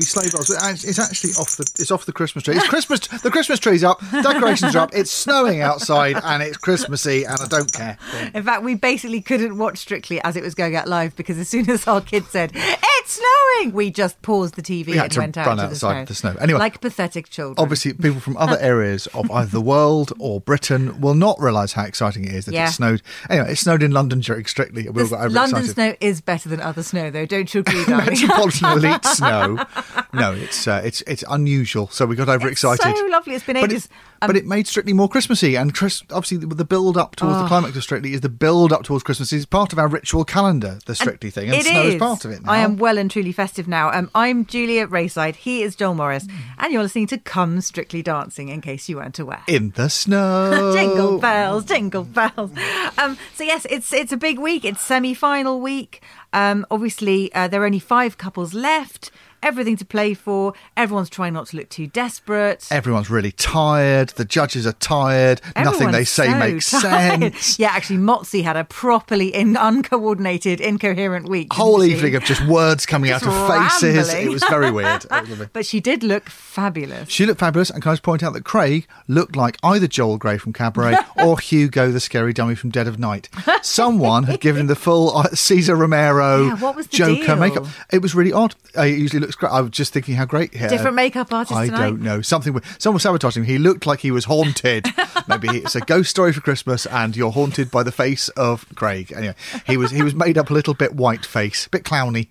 [0.00, 2.56] Be sleigh bells, it's actually off the it's off the Christmas tree.
[2.56, 3.00] It's Christmas.
[3.00, 4.90] The Christmas tree's up, decorations are up.
[4.94, 7.98] It's snowing outside, and it's Christmassy, and I don't care.
[8.34, 11.48] In fact, we basically couldn't watch Strictly as it was going out live because as
[11.48, 15.36] soon as our kids said, it's snowing, we just paused the TV We and went
[15.36, 16.32] out run to outside the the snow.
[16.32, 16.40] snow.
[16.42, 16.58] Anyway.
[16.58, 17.56] Like pathetic children.
[17.58, 21.84] Obviously, people from other areas of either the world or Britain will not realise how
[21.84, 22.68] exciting it is that Yeah.
[22.68, 23.02] it snowed.
[23.28, 24.88] Anyway, it snowed in London during Strictly.
[24.88, 27.26] We all got London snow is better than other snow, though.
[27.26, 28.06] Don't you agree, darling?
[28.06, 29.64] Metropolitan elite snow.
[30.12, 31.88] No, it's uh, it's it's unusual.
[31.88, 32.96] So we got overexcited.
[32.96, 33.34] so lovely.
[33.34, 33.84] It's been But ages.
[33.86, 33.90] it,
[34.22, 37.36] Um, but it made Strictly more Christmassy, and Chris, obviously the, the build up towards
[37.38, 37.42] Oh.
[37.42, 40.24] the climax of Strictly is the build up towards Christmas is part of our ritual
[40.24, 40.78] calendar.
[40.86, 41.94] The Strictly thing, and It snow is.
[41.94, 42.00] is.
[42.00, 42.42] part of it.
[42.44, 42.52] Now.
[42.52, 43.90] I am well and truly festive now.
[43.92, 45.36] Um, I'm Julia Rayside.
[45.36, 46.26] He is Joel Morris,
[46.58, 48.48] and you're listening to Come Strictly Dancing.
[48.48, 49.42] In case you weren't aware.
[49.46, 50.72] in the snow.
[50.76, 52.50] jingle bells, jingle bells.
[52.98, 54.64] Um, so yes, it's it's a big week.
[54.64, 56.02] It's semi-final week.
[56.32, 59.10] Um, obviously, uh, there are only five couples left.
[59.42, 60.52] Everything to play for.
[60.76, 62.66] Everyone's trying not to look too desperate.
[62.70, 64.10] Everyone's really tired.
[64.10, 65.40] The judges are tired.
[65.56, 67.20] Nothing they say so makes tired.
[67.34, 67.58] sense.
[67.58, 71.52] Yeah, actually, Motsi had a properly in, uncoordinated, incoherent week.
[71.52, 71.92] Whole she?
[71.92, 74.12] evening of just words coming Just out of faces.
[74.12, 75.04] It was very weird.
[75.10, 75.48] It was lovely.
[75.52, 77.08] But she did look fabulous.
[77.10, 80.18] She looked fabulous, and can I just point out that Craig looked like either Joel
[80.18, 83.28] Grey from Cabaret or Hugo the Scary Dummy from Dead of Night.
[83.62, 87.36] Someone had given him the full uh, Cesar Romero Yeah, what was the Joker deal?
[87.36, 87.66] makeup.
[87.92, 88.54] It was really odd.
[88.74, 89.50] He usually looks great.
[89.52, 90.54] I was just thinking how great.
[90.54, 91.80] Uh, Different makeup artist I tonight?
[91.80, 92.20] don't know.
[92.22, 92.60] Something.
[92.78, 93.48] Someone was sabotaging him.
[93.48, 94.86] He looked like he was haunted.
[95.28, 98.66] Maybe he, it's a ghost story for Christmas, and you're haunted by the face of
[98.74, 99.12] Craig.
[99.14, 99.34] Anyway,
[99.66, 102.28] he was he was made up a little bit white face, a bit clowny.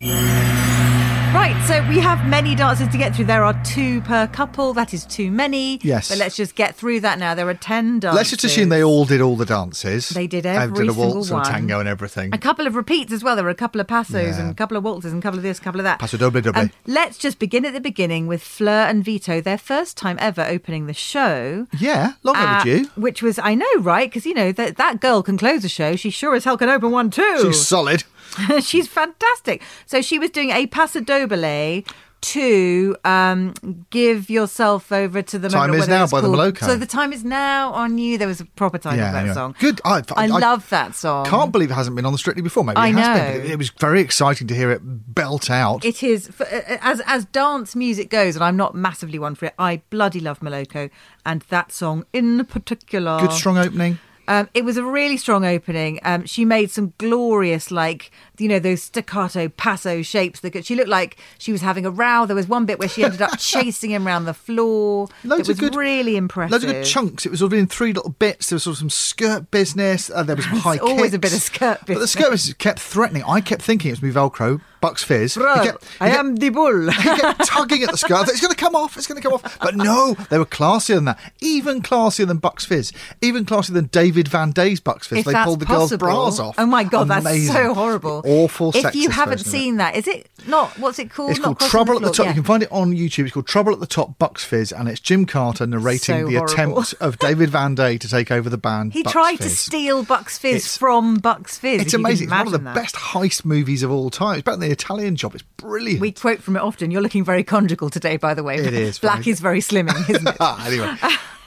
[1.31, 3.25] Right, so we have many dances to get through.
[3.25, 4.73] There are two per couple.
[4.73, 5.79] That is too many.
[5.83, 6.09] Yes.
[6.09, 7.35] But let's just get through that now.
[7.35, 8.17] There are 10 dances.
[8.17, 10.09] Let's just assume they all did all the dances.
[10.09, 12.33] They did every did a waltz and tango and everything.
[12.33, 13.35] A couple of repeats as well.
[13.35, 14.41] There were a couple of passos Yeah.
[14.41, 15.99] and a couple of waltzes and a couple of this, a couple of that.
[15.99, 16.61] Paso doble doble.
[16.61, 20.41] Um, let's just begin at the beginning with Fleur and Vito, their first time ever
[20.43, 21.67] opening the show.
[21.77, 22.89] Yeah, long Uh, overdue.
[22.95, 24.09] which was, I know, right?
[24.09, 25.95] Because, you know, that, that girl can close a show.
[25.95, 27.39] She sure as hell can open one too.
[27.43, 28.03] She's solid.
[28.61, 29.61] She's fantastic.
[29.85, 31.83] So she was doing a paso doble
[32.21, 33.53] to um,
[33.89, 36.65] give yourself over to the Time Is Now by the called- Moloko.
[36.65, 38.17] So the time is now on you.
[38.17, 39.55] There was a proper title Yeah, of that song.
[39.59, 39.79] Good.
[39.85, 41.25] I, I, love that song.
[41.25, 42.63] Can't believe it hasn't been on the Strictly before.
[42.63, 43.27] Maybe I it has been.
[43.27, 43.39] know.
[43.39, 45.85] but It, it was very exciting to hear it belt out.
[45.85, 49.45] It is for, uh, as as dance music goes, and I'm not massively one for
[49.45, 49.53] it.
[49.57, 50.89] I bloody love Moloko,
[51.25, 53.19] and that song in particular.
[53.21, 53.99] Good strong opening.
[54.29, 55.99] Um, it was a really strong opening.
[56.03, 60.41] Um, she made some glorious, like you know, those staccato passo shapes.
[60.41, 62.27] That she looked like she was having a row.
[62.27, 65.07] There was one bit where she ended up chasing him around the floor.
[65.23, 66.51] Loads it of was good, really impressive.
[66.51, 67.25] Loads of good chunks.
[67.25, 68.49] It was all in three little bits.
[68.49, 70.11] There was sort of some skirt business.
[70.11, 72.79] Uh, there was some high always a bit of skirt But the skirt business kept
[72.79, 73.23] threatening.
[73.23, 75.35] I kept thinking it was me Velcro, Bucks Fizz.
[75.35, 76.89] He Brr, kept- he I kept- am the bull.
[76.91, 78.97] he kept tugging at the thought, It's going to come off.
[78.97, 79.59] It's going to come off.
[79.59, 81.19] But no, they were classier than that.
[81.41, 82.91] Even classier than Bucks Fizz.
[83.21, 85.19] Even classier than David Van Day's Bucks Fizz.
[85.19, 85.97] if they pulled the possible.
[86.07, 86.55] girls' bras off.
[86.57, 87.47] Oh my god, Amazing.
[87.53, 88.21] that's so horrible.
[88.25, 88.71] Awful.
[88.75, 89.57] If you haven't version of it.
[89.59, 90.77] seen that, is it not?
[90.79, 91.31] What's it called?
[91.31, 92.25] It's Not called Trouble at the Top.
[92.25, 92.29] Yeah.
[92.31, 93.25] You can find it on YouTube.
[93.25, 96.35] It's called Trouble at the Top Bucks Fizz, and it's Jim Carter narrating So the
[96.35, 96.53] horrible.
[96.79, 98.93] attempt of David Van Day to take over the band.
[98.93, 101.81] He Bucks tried to steal Bucks Fizz It's- from Bucks Fizz.
[101.81, 102.27] It's if you can amazing.
[102.27, 102.75] It's one of the that.
[102.75, 104.39] best heist movies of all time.
[104.39, 105.33] It's the Italian Job.
[105.35, 106.01] It's brilliant.
[106.01, 106.91] We quote from it often.
[106.91, 108.57] You're looking very conjugal today, by the way.
[108.57, 110.35] It is Black very- is very slimming, isn't it?
[110.39, 110.95] Ah, anyway.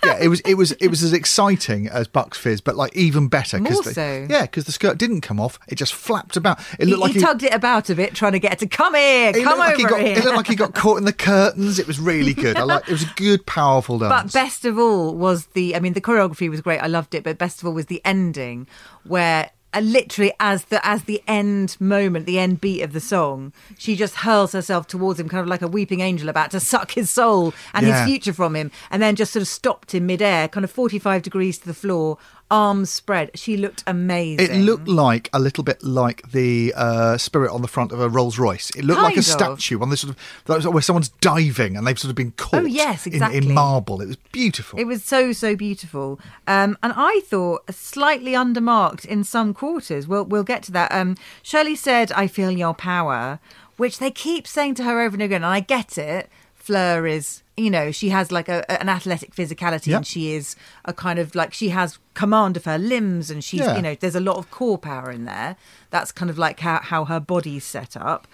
[0.04, 3.28] Yeah, it was it was it was as exciting as Bucks Fizz, but like even
[3.28, 3.60] better.
[3.60, 4.26] More the- so.
[4.28, 6.58] Yeah, because the skirt didn't come off; it just flapped about.
[6.80, 8.66] It He, looked like he tugged it about a bit, trying to get it to
[8.66, 10.18] come here, it come looked like over he got, here.
[10.18, 11.78] It looked like he got caught in the curtains.
[11.78, 12.56] It was really good.
[12.56, 12.88] I like.
[12.88, 14.10] It was a good, powerful dance.
[14.10, 16.80] But best of all was the, I mean, the choreography was great.
[16.80, 17.22] I loved it.
[17.22, 18.66] But best of all was the ending,
[19.04, 23.52] where Uh, literally as the as the end moment, the end beat of the song,
[23.78, 26.90] she just hurls herself towards him, kind of like a weeping angel about to suck
[26.92, 27.98] his soul and Yeah.
[28.00, 30.98] his future from him, and then just sort of stopped in midair, kind of forty
[30.98, 32.18] five degrees to the floor,
[32.52, 33.30] arms spread.
[33.34, 34.50] She looked amazing.
[34.54, 38.08] It looked like a little bit like the uh, spirit on the front of a
[38.08, 38.70] Rolls Royce.
[38.70, 39.24] It looked like a of.
[39.24, 40.14] statue on this sort
[40.46, 42.62] of where someone's diving and they've sort of been caught.
[42.62, 43.38] Oh, yes, in- exactly.
[43.38, 44.02] in, marble.
[44.02, 44.78] It was beautiful.
[44.78, 50.06] It was so so beautiful, um, and I thought slightly undermarked in some quarters.
[50.06, 50.92] We'll we'll get to that.
[50.92, 53.40] Um, Shirley said, "I feel your power,"
[53.78, 56.28] which they keep saying to her over and over again, and I get it.
[56.54, 59.96] Fleur is, you know, she has like a, an athletic physicality, Yep.
[59.98, 60.56] and she is
[60.86, 63.76] a kind of like she has command of her limbs, and she's, Yeah.
[63.76, 65.56] you know, there's a lot of core power in there.
[65.90, 68.26] That's kind of like how how her body's set up.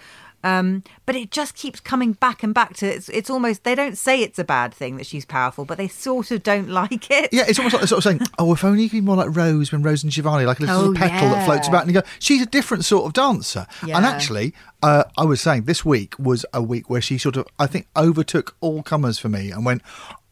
[0.43, 3.09] Um, but it just keeps coming back and back to it's.
[3.09, 6.31] It's almost they don't say it's a bad thing that she's powerful, but they sort
[6.31, 7.29] of don't like it.
[7.33, 9.15] Yeah, it's almost like they're sort of saying, "Oh, if only you could be more
[9.17, 11.93] like Rose when Rose and Giovanni, like a little Oh, petal that floats about." And
[11.93, 15.83] you go, "She's a different sort of dancer." And actually, uh, I was saying this
[15.83, 19.51] week was a week where she sort of, I think, overtook all comers for me
[19.51, 19.81] and went.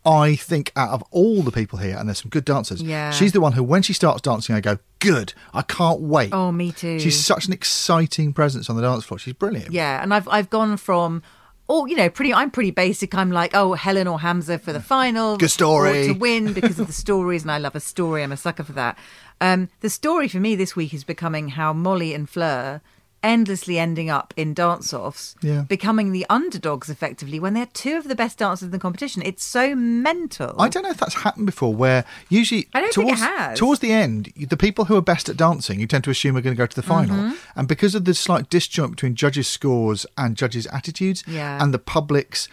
[0.07, 3.11] I think out of all the people here, and there's some good dancers, Yeah.
[3.11, 5.33] she's the one who, when she starts dancing, I go, "Good!
[5.53, 6.99] I can't wait." Oh, me too.
[6.99, 9.19] She's such an exciting presence on the dance floor.
[9.19, 9.71] She's brilliant.
[9.71, 11.21] Yeah, and I've I've gone from
[11.69, 13.13] oh, you know, pretty I'm pretty basic.
[13.13, 15.35] I'm like, oh, Helen or Hamza for the final.
[15.37, 16.07] Good story.
[16.07, 18.23] To win because of the stories, and I love a story.
[18.23, 18.97] I'm a sucker for that.
[19.41, 22.81] Um, the story for me this week is becoming how Molly and Fleur
[23.23, 25.61] endlessly ending up in dance offs, Yeah.
[25.61, 29.21] becoming the underdogs effectively when they're two of the best dancers in the competition.
[29.25, 30.55] It's so mental.
[30.59, 31.73] I don't know if that's happened before.
[31.73, 33.59] Where usually I don't think it towards, has.
[33.59, 36.41] towards the end, the people who are best at dancing, you tend to assume are
[36.41, 37.59] going to go to the final, Mm-hmm.
[37.59, 41.61] and because of the slight disjoint between judges' scores and judges' attitudes, Yeah.
[41.61, 42.47] and the public's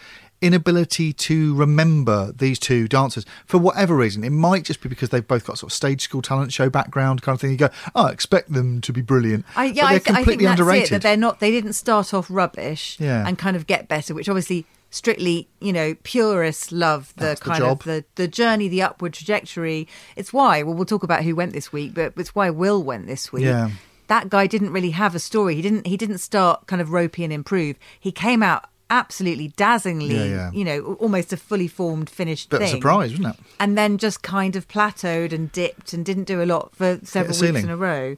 [0.45, 5.27] inability to remember these two dancers for whatever reason, it might just be because they've
[5.27, 7.51] both got sort of stage school talent show background kind of thing.
[7.51, 10.17] You go, oh, I expect them to be brilliant, I, but yeah, they're I, th-
[10.17, 10.87] I think that's underrated.
[10.87, 10.91] it.
[10.91, 11.39] That they're not.
[11.39, 12.97] They didn't start off rubbish.
[12.99, 13.27] Yeah.
[13.27, 17.59] and kind of get better, which obviously strictly, you know, purists love the That's kind
[17.59, 17.79] job.
[17.79, 19.87] of the the journey, the upward trajectory.
[20.15, 20.63] It's why.
[20.63, 23.45] Well, we'll talk about who went this week, but it's why Will went this week.
[23.45, 23.71] Yeah.
[24.07, 25.55] That guy didn't really have a story.
[25.55, 25.87] He didn't.
[25.87, 27.77] He didn't start kind of ropey and improve.
[27.99, 30.15] He came out absolutely dazzlingly.
[30.15, 30.51] Yeah, yeah.
[30.51, 33.45] You know, almost a fully formed finished Bit of a thing surprise, wasn't it?
[33.59, 37.29] and then just kind of plateaued and dipped and didn't do a lot for several
[37.29, 37.63] weeks ceiling.
[37.63, 38.15] in a row.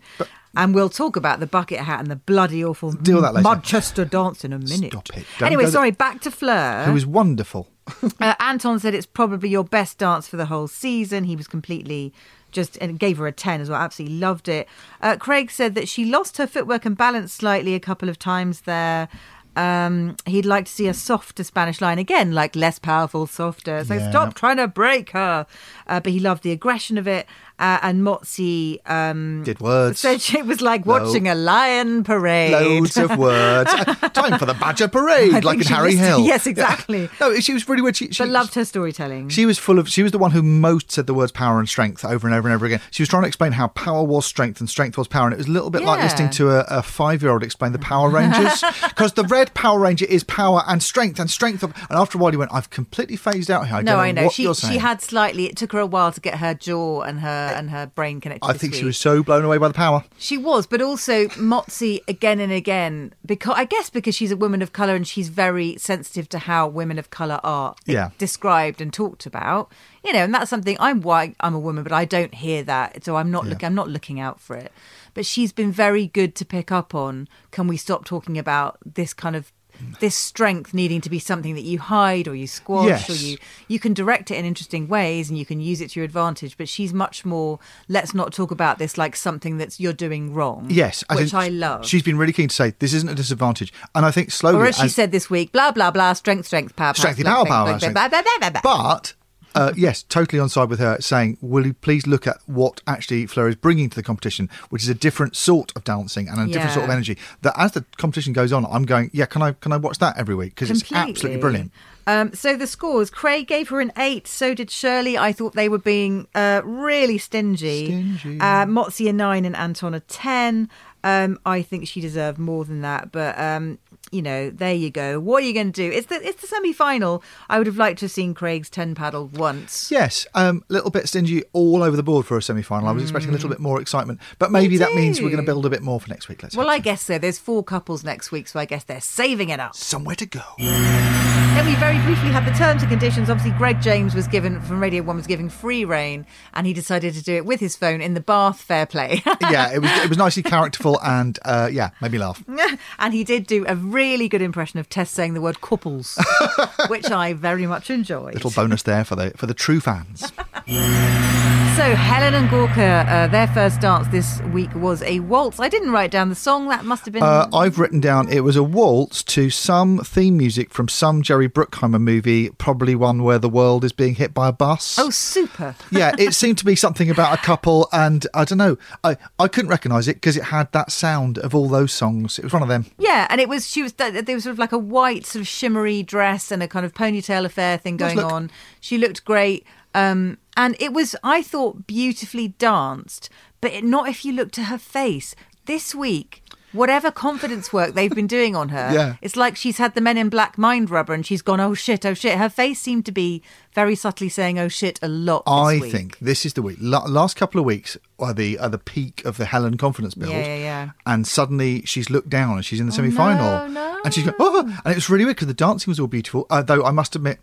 [0.55, 3.43] and we'll talk about the bucket hat and the bloody awful Deal that later.
[3.43, 4.91] Manchester dance in a minute.
[4.91, 5.25] Stop it.
[5.39, 6.83] Don't Anyway, sorry, back to Fleur.
[6.85, 7.67] Who was wonderful.
[8.19, 11.23] Uh, Anton said it's probably your best dance for the whole season.
[11.23, 12.11] He was completely
[12.51, 13.79] just and gave her a 10 as well.
[13.79, 14.67] Absolutely loved it.
[15.01, 18.61] Uh, Craig said that she lost her footwork and balance slightly a couple of times
[18.61, 19.07] there.
[19.57, 23.83] Um, he'd like to see a softer Spanish line again, like less powerful, softer.
[23.83, 24.09] So Yeah.
[24.09, 25.47] stop trying to break her.
[25.87, 27.25] Uh, but he loved the aggression of it.
[27.59, 29.99] Uh, and Motsi um, Did words.
[29.99, 32.51] said it was like watching a lion parade.
[32.51, 33.73] Loads of words.
[33.73, 36.19] Uh, Time for the Badger Parade, like in Harry Hill.
[36.19, 37.09] yes, exactly.
[37.19, 37.95] No, she was really weird.
[37.95, 39.29] She, she but loved her storytelling.
[39.29, 39.89] She was full of.
[39.89, 42.47] She was the one who most said the words power and strength over and over
[42.47, 42.79] and over again.
[42.91, 45.37] She was trying to explain how power was strength and strength was power, and it
[45.37, 49.13] was a little bit like listening to a, a five-year-old explain the Power Rangers because
[49.13, 51.63] the red Power Ranger is power and strength and strength.
[51.63, 53.77] Of, and after a while, he went, "I've completely phased out here.
[53.77, 54.23] I no, don't know I know.
[54.25, 55.45] what She she had slightly.
[55.47, 58.45] It took her a while to get her jaw and her and her brain connected.
[58.47, 60.03] I think she was so blown away by the power.
[60.17, 64.61] She was, but also Motsi again and again because I guess because she's a woman
[64.61, 68.09] of color and she's very sensitive to how women of color are Yeah.
[68.17, 69.71] described and talked about.
[70.03, 71.35] You know, and that's something I'm white.
[71.41, 73.49] I'm a woman, but I don't hear that, so I'm not Yeah.
[73.51, 73.65] looking.
[73.67, 74.71] I'm not looking out for it.
[75.13, 77.27] But she's been very good to pick up on.
[77.51, 79.51] Can we stop talking about this kind of
[79.99, 83.37] this strength needing to be something that you hide or you squash or you
[83.67, 86.57] you can direct it in interesting ways and you can use it to your advantage
[86.57, 90.65] but she's much more let's not talk about this like something that's you're doing wrong
[90.69, 91.85] Yes, as which i love.
[91.85, 94.65] She's been really keen to say this isn't a disadvantage, and I think slowly, or
[94.67, 97.77] as she said this week blah blah blah strength strength power power Strengthy power, power,
[97.79, 98.63] strength, strength.
[98.63, 99.13] But
[99.57, 103.25] uh, yes, totally on side with her, saying, "Will you please look at what actually
[103.25, 106.45] Fleur is bringing to the competition, which is a different sort of dancing and a
[106.51, 109.53] different sort of energy." That as the competition goes on, I'm going, "Yeah, can I
[109.53, 111.71] can I watch that every week because it's absolutely brilliant."
[112.05, 114.27] Um, so the scores: Craig gave her an eight.
[114.27, 115.17] So did Shirley.
[115.17, 118.17] I thought they were being uh, really stingy.
[118.17, 118.39] Stingy.
[118.39, 120.69] Uh, Motsi a nine and Anton a ten.
[121.03, 123.77] Um, I think she deserved more than that, but um,
[124.11, 125.19] you know, there you go.
[125.19, 125.91] What are you going to do?
[125.95, 127.23] It's the it's the semi final.
[127.49, 129.91] I would have liked to have seen Craig's ten paddle once.
[129.91, 132.87] Yes, a um, little bit stingy all over the board for a semi-final.
[132.87, 135.45] I was expecting a little bit more excitement, but maybe that means we're going to
[135.45, 136.43] build a bit more for next week.
[136.43, 136.83] Let's Well, I so.
[136.83, 137.17] guess so.
[137.17, 139.75] There's four couples next week, so I guess they're saving it up.
[139.75, 140.41] somewhere to go.
[140.57, 143.29] Then we very briefly had the terms and conditions.
[143.29, 147.15] Obviously, Greg James was given from Radio One was giving free rein, and he decided
[147.15, 148.61] to do it with his phone in the bath.
[148.61, 149.23] Fair play.
[149.41, 152.43] yeah, it was it was nicely characterful and uh, yeah, made me laugh.
[152.99, 153.96] and he did do a really
[154.29, 156.17] good impression of Tess saying the word couples,
[156.87, 158.35] which I very much enjoyed.
[158.35, 160.31] Little bonus there for the for the true fans.
[161.77, 165.59] So Helen and Gorka, uh, their first dance this week was a waltz.
[165.59, 166.69] I didn't write down the song.
[166.69, 167.21] That must have been.
[167.21, 171.47] Uh, I've written down it was a waltz to some theme music from some Jerry
[171.47, 174.97] Bruckheimer movie, probably one where the world is being hit by a bus.
[174.97, 175.75] oh, super.
[175.91, 179.47] yeah, it seemed to be something about a couple, and I don't know, I, I
[179.47, 182.39] couldn't recognise it because it had that sound of all those songs.
[182.39, 182.87] It was one of them.
[182.97, 185.47] Yeah, and it was she was there was sort of like a white sort of
[185.47, 188.49] shimmery dress and a kind of ponytail affair thing going on.
[188.79, 189.63] She looked great,
[189.97, 193.29] um, and it was I thought beautifully danced,
[193.61, 195.35] but it, not if you looked at her face.
[195.65, 198.89] This week, whatever confidence work they've been doing on her.
[198.97, 199.15] Yeah.
[199.21, 202.05] It's like she's had the Men in Black mind rubber and she's gone, oh shit,
[202.05, 202.37] oh shit.
[202.37, 205.43] Her face seemed to be very subtly saying, oh shit, a lot.
[205.45, 205.91] This I week.
[205.91, 206.77] think this is the week.
[206.79, 210.31] La- last couple of weeks are the are the peak of the Helen confidence build.
[210.31, 210.89] Yeah, yeah, yeah.
[211.05, 213.67] And suddenly she's looked down and she's in the semi final.
[213.67, 214.01] no, no.
[214.05, 216.45] And she's going, oh, and it was really weird because the dancing was all beautiful.
[216.49, 217.39] Uh, though I must admit,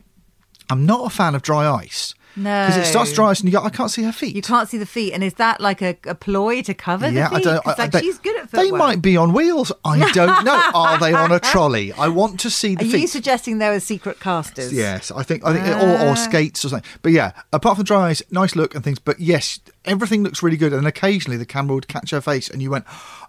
[0.70, 2.14] I'm not a fan of dry ice.
[2.36, 2.66] No.
[2.66, 4.34] Because it starts dry ice and you go, I can't see her feet.
[4.34, 7.28] You can't see the feet, and is that like a, a ploy to cover yeah,
[7.28, 7.46] the feet?
[7.46, 7.66] I don't.
[7.66, 9.72] I- like, they, she's good at They might be on wheels.
[9.84, 10.70] I don't know.
[10.74, 11.92] Are they on a trolley?
[11.92, 12.88] I want to see the feet.
[12.88, 13.00] Are feet.
[13.02, 14.72] you suggesting there were secret casters?
[14.72, 16.14] Yes, I think, I think, or, or ah.
[16.14, 16.90] skates or something.
[17.02, 18.98] But yeah, apart from dry eyes, nice look and things.
[18.98, 20.72] But yes, everything looks really good.
[20.72, 22.84] And occasionally the camera would catch her face, and you went,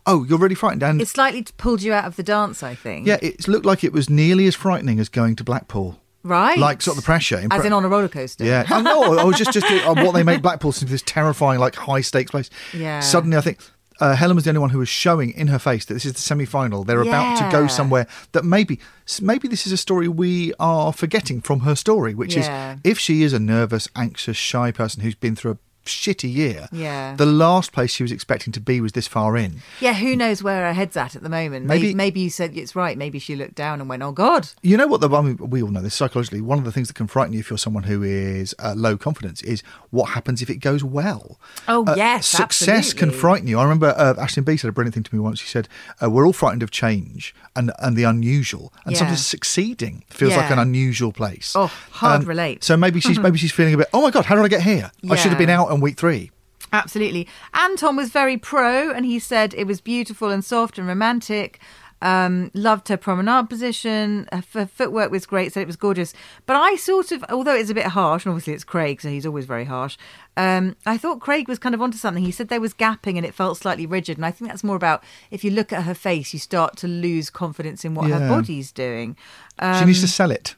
[0.05, 3.05] "Oh, you're really frightened." And It slightly pulled you out of the dance, I think.
[3.05, 5.99] yeah, it looked like it was nearly as frightening as going to Blackpool.
[6.25, 6.57] Right.
[6.57, 7.47] Like sort of the pressure.
[7.51, 8.43] As in on a roller coaster.
[8.43, 9.17] Yeah, I know.
[9.17, 12.31] I was just just uh, what they make Blackpool into this terrifying, like high stakes
[12.31, 12.49] place.
[12.73, 12.99] Yeah.
[12.99, 13.59] Suddenly, I think
[13.99, 16.13] uh, Helen was the only one who was showing in her face that this is
[16.13, 16.83] the semi final.
[16.83, 17.67] They're about to go Yeah.
[17.67, 18.79] somewhere that maybe
[19.21, 22.73] maybe this is a story we are forgetting from her story, which Yeah.
[22.73, 26.67] is if she is a nervous, anxious, shy person who's been through a shitty year.
[26.71, 27.15] Yeah.
[27.15, 29.61] The last place she was expecting to be was this far in.
[29.79, 31.65] Yeah, who knows where her head's at at the moment?
[31.65, 32.97] Maybe, Maybe- maybe you said it's right.
[32.97, 35.01] Maybe she looked down and went, "Oh God." You know what?
[35.01, 36.41] The I mean, we all know this psychologically.
[36.41, 38.97] One of the things that can frighten you if you're someone who is uh, low
[38.97, 39.61] confidence is
[39.91, 41.39] what happens if it goes well.
[41.67, 43.59] Oh, Uh, yes, success can frighten you.
[43.59, 45.39] I remember uh, Ashley B said a brilliant thing to me once.
[45.39, 45.67] She said,
[46.01, 48.99] uh, "We're all frightened of change and and the unusual, and Yeah.
[48.99, 52.63] sometimes succeeding feels like an unusual place." Oh, hard relate.
[52.63, 53.87] So maybe she's maybe she's feeling a bit.
[53.93, 54.91] Oh my god, how did I get here?
[55.09, 56.31] I should have been out on week three.
[56.73, 57.27] Absolutely.
[57.53, 61.59] Anton was very pro, and he said it was beautiful and soft and romantic.
[62.01, 64.27] Um, loved her promenade position.
[64.31, 66.13] Her footwork was great, said it was gorgeous.
[66.45, 69.25] But I sort of, although it's a bit harsh, and obviously it's Craig, so he's
[69.25, 69.97] always very harsh.
[70.35, 72.23] Um, I thought Craig was kind of onto something.
[72.23, 74.17] He said there was gapping and it felt slightly rigid.
[74.17, 76.87] And I think that's more about if you look at her face, you start to
[76.87, 79.15] lose confidence in what her body's doing.
[79.59, 80.55] Um, she needs to sell it.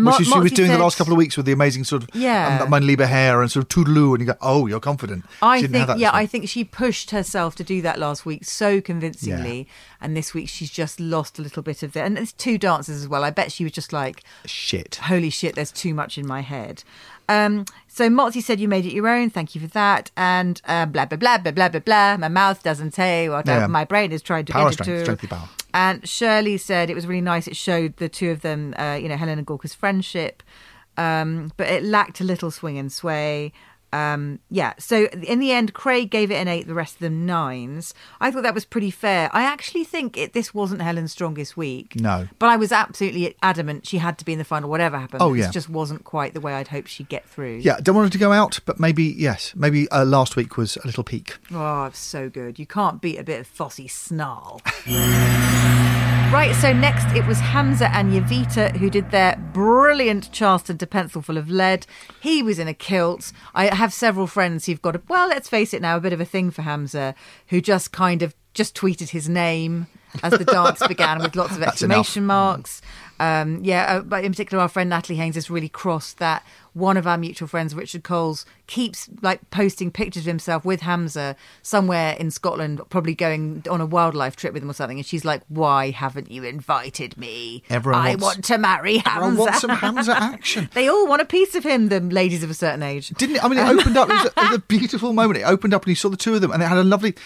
[0.00, 2.08] Mo- Which she was doing the last couple of weeks with the amazing sort of
[2.14, 2.60] Yeah.
[2.62, 5.24] um, mein Liebe hair and sort of toodaloo, and you go, oh, you're confident.
[5.42, 6.10] I think, yeah.
[6.14, 9.66] I think she pushed herself to do that last week so convincingly,
[10.00, 12.00] and this week she's just lost a little bit of it.
[12.00, 13.24] And there's two dances as well.
[13.24, 15.00] I bet she was just like, shit.
[15.02, 16.84] "Holy shit, there's too much in my head."
[17.28, 19.28] Um, so Motsi said you made it your own.
[19.30, 20.10] Thank you for that.
[20.16, 22.16] And uh, blah blah blah blah blah blah blah.
[22.18, 23.66] My mouth doesn't say what Yeah.
[23.66, 25.04] my brain is trying to Power get it strength, to.
[25.04, 25.48] strengthy power.
[25.74, 27.46] And Shirley said it was really nice.
[27.46, 30.42] It showed the two of them, uh, you know, Helen and Gorka's friendship,
[30.96, 33.52] um, but it lacked a little swing and sway.
[33.92, 37.24] Um, yeah, so in the end, Craig gave it an eight, the rest of them
[37.24, 37.94] nines.
[38.20, 39.30] I thought that was pretty fair.
[39.32, 41.96] I actually think it, this wasn't Helen's strongest week.
[41.96, 42.28] No.
[42.38, 45.22] But I was absolutely adamant she had to be in the final, whatever happened.
[45.22, 45.50] Oh, This yeah.
[45.50, 47.56] just wasn't quite the way I'd hoped she'd get through.
[47.62, 50.76] Yeah, don't want her to go out, but maybe yes, maybe uh, last week was
[50.78, 51.38] a little peak.
[51.52, 52.58] Oh, it's so good.
[52.58, 54.60] You can't beat a bit of Fosse snarl.
[56.32, 61.22] right, so next it was Hamza and Jowita who did their brilliant Charleston to Pencil
[61.22, 61.86] Full of Lead.
[62.20, 63.32] He was in a kilt.
[63.54, 66.20] I have several friends who've got a, well, let's face it now, a bit of
[66.20, 67.14] a thing for Hamza,
[67.46, 69.86] who just kind of just tweeted his name
[70.22, 72.80] as the dance began with lots of exclamation marks.
[73.20, 76.44] Um, yeah, uh, but in particular, our friend Natalie Haynes is really cross that
[76.74, 81.34] one of our mutual friends, Richard Coles, keeps like posting pictures of himself with Hamza
[81.60, 84.98] somewhere in Scotland, probably going on a wildlife trip with him or something.
[84.98, 87.64] And she's like, "Why haven't you invited me?
[87.68, 89.10] Everyone I wants- want to marry Hamza.
[89.16, 90.70] Everyone wants some Hamza action.
[90.74, 91.88] they all want a piece of him.
[91.88, 93.08] The ladies of a certain age.
[93.08, 93.44] Didn't it?
[93.44, 94.08] I mean, it opened up.
[94.08, 95.40] It was, a, it was a beautiful moment.
[95.40, 97.16] It opened up, and you saw the two of them, and it had a lovely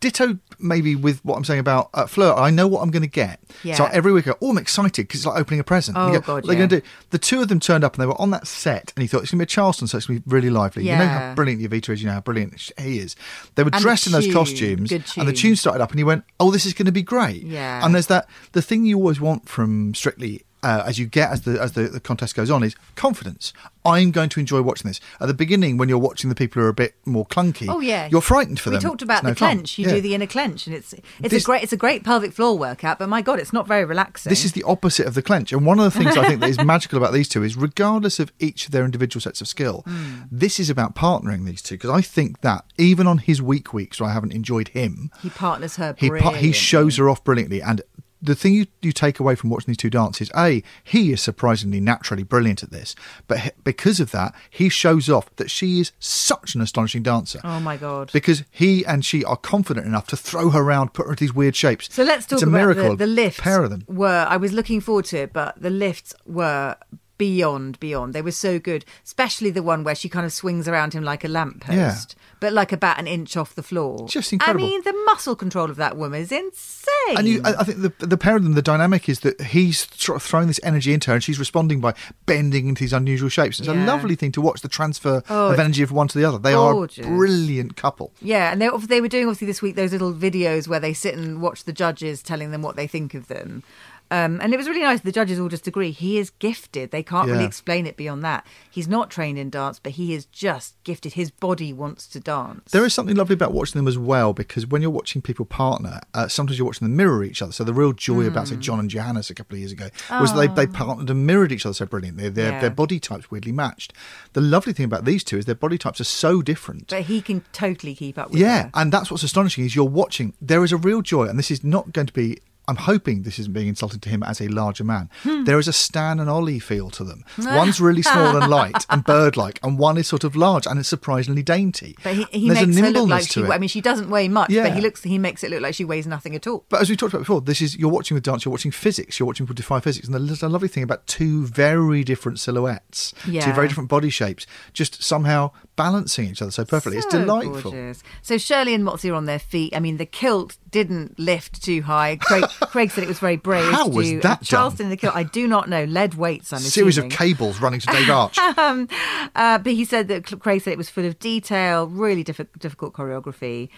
[0.00, 0.38] ditto.
[0.58, 3.40] Maybe with what I'm saying about uh, Fleur, I know what I'm going to get.
[3.62, 3.74] Yeah.
[3.74, 5.96] So every week, I go, oh, I'm excited because it's like opening a present.
[5.98, 6.58] Oh, go, God, what are they yeah.
[6.58, 6.86] going to do?
[7.10, 9.22] The two of them turned up, and they were on that set, and he thought
[9.22, 10.84] it's going to be a Charleston, so it's going to be really lively.
[10.84, 12.02] You know how brilliant Jowita is.
[12.02, 13.16] You know how brilliant he is.
[13.54, 15.34] They were And the dressed in those costumes, and the tune.
[15.34, 17.84] tune started up, and he went, "Oh, this is going to be great." Yeah.
[17.84, 20.42] And there's that the thing you always want from Strictly.
[20.64, 23.52] Uh, as you get as the as the, the contest goes on is confidence.
[23.86, 24.98] I'm going to enjoy watching this.
[25.20, 27.80] At the beginning, when you're watching the people who are a bit more clunky, Oh
[27.80, 28.82] yeah, you're frightened for we them.
[28.84, 29.56] We talked about It's no the fun.
[29.58, 29.78] clench.
[29.78, 29.94] You Yeah.
[29.96, 32.56] do the inner clench, and it's it's This- a great it's a great pelvic floor
[32.56, 32.98] workout.
[32.98, 34.30] But my God, it's not very relaxing.
[34.30, 35.52] This is the opposite of the clench.
[35.52, 38.18] And one of the things I think that is magical about these two is, regardless
[38.18, 40.22] of each of their individual sets of skill, Hmm.
[40.32, 41.74] this is about partnering these two.
[41.74, 45.28] Because I think that even on his weak weeks where I haven't enjoyed him, he
[45.28, 45.94] partners her.
[45.98, 47.60] he pa- he shows her off brilliantly.
[47.60, 47.82] And
[48.24, 51.80] the thing you, you take away from watching these two dances, a he is surprisingly
[51.80, 52.94] naturally brilliant at this,
[53.28, 57.40] but he- because of that, he shows off that she is such an astonishing dancer.
[57.44, 58.10] Oh my God.
[58.12, 61.34] Because he and she are confident enough to throw her around, put her into these
[61.34, 61.92] weird shapes.
[61.92, 62.90] So let's talk it's a about miracle.
[62.90, 63.40] the, the lifts.
[63.40, 63.84] Pair of them.
[63.86, 66.76] Were I was looking forward to it, but the lifts were
[67.16, 68.12] beyond beyond.
[68.12, 71.24] They were so good, especially the one where she kind of swings around him like
[71.24, 71.72] a lamppost.
[72.16, 72.22] Yeah.
[72.44, 74.06] But like about an inch off the floor.
[74.06, 74.66] Just incredible.
[74.66, 77.16] I mean, the muscle control of that woman is insane.
[77.16, 79.88] And you, I I think the the pair of them, the dynamic is that he's
[79.96, 81.94] sort of throwing this energy into her, and she's responding by
[82.26, 83.58] bending into these unusual shapes.
[83.60, 86.24] It's a lovely thing to watch the transfer Oh, of energy from one to the
[86.26, 86.36] other.
[86.36, 88.12] They are a brilliant couple.
[88.20, 91.14] Yeah, and they they were doing obviously this week those little videos where they sit
[91.14, 93.62] and watch the judges telling them what they think of them.
[94.10, 95.00] Um, and it was really nice.
[95.00, 96.90] The judges all just agree he is gifted.
[96.90, 98.46] They can't really explain it beyond that.
[98.70, 101.14] He's not trained in dance, but he is just gifted.
[101.14, 102.70] His body wants to dance.
[102.70, 106.00] There is something lovely about watching them as well because when you're watching people partner,
[106.12, 107.50] uh, sometimes you're watching them mirror each other.
[107.52, 108.54] So the real joy about Hmm.
[108.54, 111.50] say John and Johannes a couple of years ago was they they partnered and mirrored
[111.50, 112.28] each other so brilliantly.
[112.28, 112.60] Their Yeah.
[112.60, 113.92] their body types weirdly matched.
[114.34, 116.88] The lovely thing about these two is their body types are so different.
[116.90, 118.70] but he can totally keep up with Yeah, her.
[118.74, 120.34] and that's what's astonishing is you're watching.
[120.40, 122.38] There is a real joy, and this is not going to be.
[122.66, 125.10] I'm hoping this isn't being insulting to him as a larger man.
[125.22, 125.44] Hmm.
[125.44, 127.24] There is a Stan and Ollie feel to them.
[127.38, 130.88] One's really small and light and bird-like, and one is sort of large and it's
[130.88, 131.96] surprisingly dainty.
[132.02, 133.44] But he, he There's a makes her look like she.
[133.44, 134.64] I mean, she doesn't weigh much, Yeah.
[134.68, 135.02] but he looks.
[135.02, 136.64] He makes it look like she weighs nothing at all.
[136.68, 139.18] But as we talked about before, this is you're watching with dance, you're watching physics,
[139.18, 143.12] you're watching people defy physics, and there's a lovely thing about two very different silhouettes,
[143.24, 146.98] two very different body shapes, just somehow balancing each other so perfectly.
[146.98, 147.72] it's delightful.
[147.72, 148.02] gorgeous.
[148.22, 149.74] So Shirley and Motsi are on their feet.
[149.76, 152.16] I mean, the kilt didn't lift too high.
[152.20, 153.70] Craig, Craig said it was very brave.
[153.72, 154.20] How to was do.
[154.20, 155.14] that Uh, Charleston in the kilt.
[155.16, 155.84] I do not know.
[155.84, 156.52] Lead weights.
[156.52, 158.36] I'm Series of cables running to Dave Arch.
[158.38, 162.92] Uh, but he said that Craig said it was full of detail, really diffi- difficult
[162.92, 163.68] choreography.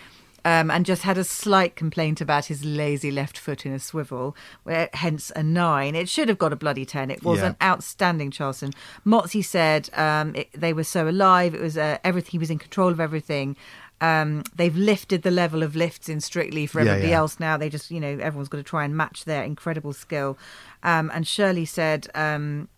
[0.46, 4.36] Um, and just had a slight complaint about his lazy left foot in a swivel,
[4.62, 5.96] where hence a nine.
[5.96, 7.10] It should have got a bloody ten.
[7.10, 7.46] It was Yeah.
[7.48, 8.72] an outstanding Charleston.
[9.04, 11.52] Motsi said um, it, they were so alive.
[11.52, 12.30] It was uh, everything.
[12.30, 13.56] He was in control of everything.
[14.00, 17.18] Um, they've lifted the level of lifts in Strictly for Yeah, everybody yeah.
[17.18, 17.56] else now.
[17.56, 20.38] They just, you know, everyone's got to try and match their incredible skill.
[20.84, 22.06] Um, and Shirley said.
[22.14, 22.68] Um,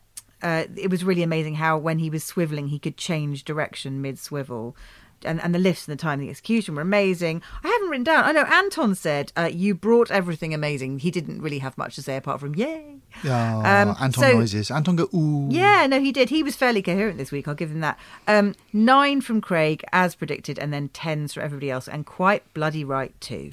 [0.41, 4.17] uh, it was really amazing how when he was swiveling he could change direction mid
[4.21, 4.77] swivel
[5.25, 7.43] and, and the lifts and the time and the execution were amazing.
[7.65, 8.25] I haven't written down.
[8.25, 11.01] I know anton said uh, you brought everything amazing.
[11.01, 12.97] He didn't really have much to say apart from yay.
[13.25, 14.71] Oh, Um, Anton so- noises.
[14.71, 15.49] Anton go ooh.
[15.51, 16.29] yeah no he did.
[16.31, 17.49] He was fairly coherent this week.
[17.49, 17.99] I'll give him that.
[18.27, 22.85] Um, nine from craig as predicted and then tens for everybody else and quite bloody
[22.85, 23.49] right too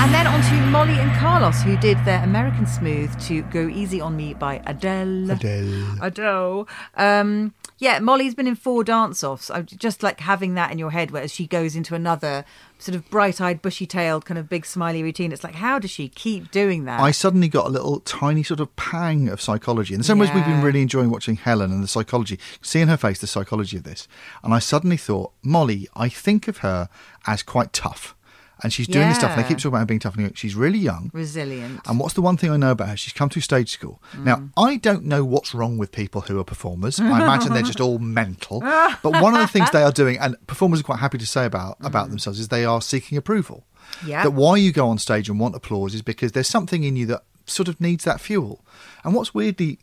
[0.00, 4.00] and then on to Molly and Carlos, who did their American Smooth to Go Easy
[4.00, 5.32] on Me by Adele.
[5.32, 5.98] Adele.
[6.00, 6.68] Adele.
[6.94, 9.50] Um, yeah, Molly's been in four dance offs.
[9.50, 12.44] I just like having that in your head, whereas she goes into another
[12.78, 15.32] sort of bright eyed, bushy tailed, kind of big smiley routine.
[15.32, 17.00] It's like, how does she keep doing that?
[17.00, 19.94] I suddenly got a little tiny sort of pang of psychology.
[19.94, 22.86] In the same ways we've been really enjoying watching Helen and the psychology, see in
[22.86, 24.06] her face the psychology of this.
[24.44, 26.88] And I suddenly thought, Molly, I think of her
[27.26, 28.14] as quite tough.
[28.62, 30.16] And she's doing this stuff, and they keep talking about her being tough.
[30.16, 31.10] And she's really young.
[31.12, 31.80] Resilient.
[31.86, 32.96] And what's the one thing I know about her?
[32.96, 34.02] She's come through stage school.
[34.12, 34.24] Mm.
[34.24, 36.98] Now, I don't know what's wrong with people who are performers.
[36.98, 38.60] I imagine they're just all mental.
[38.60, 41.44] But one of the things they are doing, and performers are quite happy to say
[41.44, 43.64] about, about themselves, is they are seeking approval.
[44.02, 44.08] Mm.
[44.08, 44.22] Yeah.
[44.24, 47.06] That why you go on stage and want applause is because there's something in you
[47.06, 48.64] that sort of needs that fuel.
[49.04, 49.78] And what's weirdly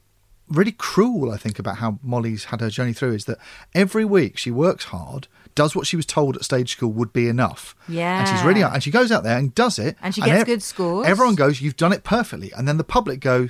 [0.50, 3.38] really cruel, I think, about how Molly's had her journey through is that
[3.74, 7.28] every week she works hard, does what she was told at stage school would be
[7.28, 7.76] enough.
[7.88, 8.20] Yeah.
[8.20, 9.96] And she's really and she goes out there and does it.
[10.02, 11.08] And she gets good scores.
[11.08, 12.52] Everyone goes, You've done it perfectly.
[12.56, 13.50] And then the public go,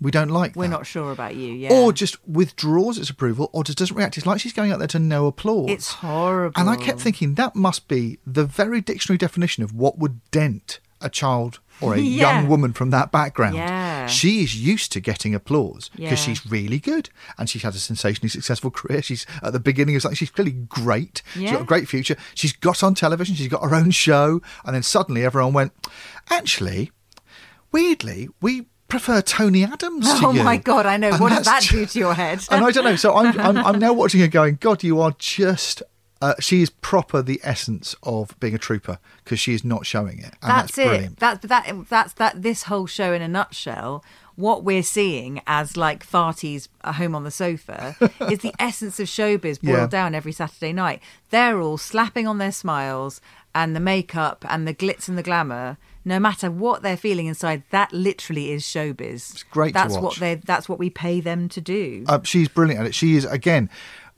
[0.00, 0.70] We don't like We're that.
[0.70, 1.52] not sure about you.
[1.52, 1.72] Yeah.
[1.72, 4.16] Or just withdraws its approval or just doesn't react.
[4.16, 5.70] It's like she's going out there to no applause.
[5.70, 6.60] it's horrible.
[6.60, 10.80] And I kept thinking that must be the very dictionary definition of what would dent
[11.02, 12.40] a child or a Yeah.
[12.40, 13.56] young woman from that background.
[13.56, 14.06] Yeah.
[14.06, 16.10] She is used to getting applause Yeah.
[16.10, 19.02] because she's really good and she's had a sensationally successful career.
[19.02, 20.16] She's at the beginning of something.
[20.16, 21.22] She's clearly great.
[21.34, 22.16] She's got a great future.
[22.34, 23.34] She's got on television.
[23.34, 24.40] She's got her own show.
[24.64, 25.72] And then suddenly everyone went,
[26.30, 26.90] actually,
[27.70, 31.10] weirdly, we prefer Tony Adams Oh my God, I know.
[31.10, 32.44] And what does that do to your head?
[32.50, 32.96] and I don't know.
[32.96, 35.82] So I'm, I'm, I'm now watching her going, God, you are just.
[36.22, 40.18] Uh, she is proper the essence of being a trooper because she is not showing
[40.20, 40.32] it.
[40.40, 40.86] And that's, that's, it.
[40.88, 41.18] brilliant.
[41.18, 41.76] That's that.
[41.88, 42.42] That's that.
[42.42, 44.04] This whole show in a nutshell.
[44.36, 47.96] What we're seeing as like farties at home on the sofa
[48.30, 49.86] is the essence of showbiz boiled Yeah.
[49.88, 51.02] down every Saturday night.
[51.28, 53.20] They're all slapping on their smiles
[53.54, 55.76] and the makeup and the glitz and the glamour.
[56.04, 59.32] No matter what they're feeling inside, that literally is showbiz.
[59.32, 60.02] It's great to That's watch.
[60.02, 60.34] what they.
[60.36, 62.04] That's what we pay them to do.
[62.08, 62.94] Uh, she's brilliant at it.
[62.94, 63.68] She is, again,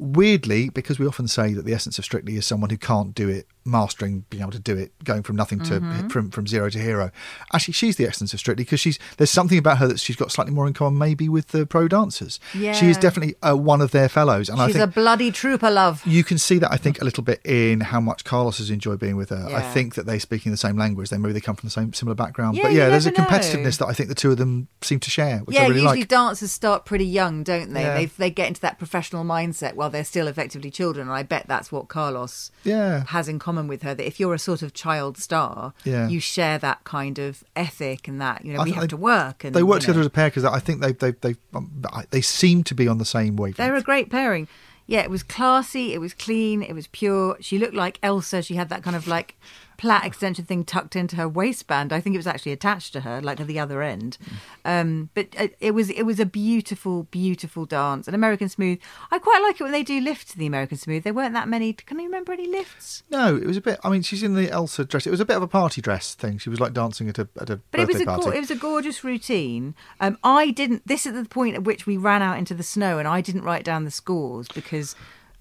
[0.05, 3.29] weirdly, because we often say that the essence of Strictly is someone who can't do
[3.29, 6.09] it mastering, being able to do it, going from nothing to Mm-hmm.
[6.09, 7.11] from from zero to hero.
[7.53, 10.31] Actually, she's the essence of Strictly because she's there's something about her that she's got
[10.31, 12.38] slightly more in common maybe with the pro dancers.
[12.53, 15.70] she is definitely uh, one of their fellows, and I She's think a bloody trooper,
[15.70, 16.03] love.
[16.07, 18.98] you can see that I think a little bit in how much Carlos has enjoyed
[19.00, 19.48] being with her.
[19.53, 21.09] I think that they're speaking the same language.
[21.11, 22.57] They maybe they come from the same similar background.
[22.57, 23.29] Yeah, but yeah, there's a never know.
[23.38, 25.81] competitiveness that I think the two of them seem to share, which yeah, I really
[25.83, 26.09] usually like.
[26.09, 27.83] dancers start pretty young, don't they?
[27.83, 27.94] Yeah.
[27.96, 31.46] They they get into that professional mindset while they're still effectively children, and I bet
[31.48, 33.05] that's what Carlos Yeah.
[33.09, 33.95] has in common with her.
[33.95, 36.09] That if you're a sort of child star, Yeah.
[36.09, 38.97] you share that kind of ethic and that you know I we have they- to
[38.97, 39.93] work and They work you know.
[39.95, 41.71] together as a pair because I think they they they um,
[42.11, 43.57] they seem to be on the same wavelength.
[43.57, 44.49] They're a great pairing.
[44.87, 47.38] Yeah, it was classy, it was clean, it was pure.
[47.40, 48.43] She looked like Elsa.
[48.43, 49.35] She had that kind of like
[49.77, 51.93] plait extension thing tucked into her waistband.
[51.93, 54.19] I think it was actually attached to her, like at the other end.
[54.65, 58.07] Um, but it, it was it was a beautiful, beautiful dance.
[58.09, 58.79] And American Smooth,
[59.11, 61.05] I quite like it when they do lifts to the American Smooth.
[61.05, 61.73] There weren't that many.
[61.73, 63.03] Can you remember any lifts?
[63.11, 63.79] No, it was a bit.
[63.85, 65.07] I mean, she's in the Elsa dress.
[65.07, 66.39] It was a bit of a party dress thing.
[66.39, 68.25] She was like dancing at a at a But it was birthday a party.
[68.25, 69.75] go- it was a gorgeous routine.
[70.01, 70.87] Um, I didn't.
[70.87, 73.43] This is the point at which we ran out into the snow, and I didn't
[73.43, 74.95] write down the scores because.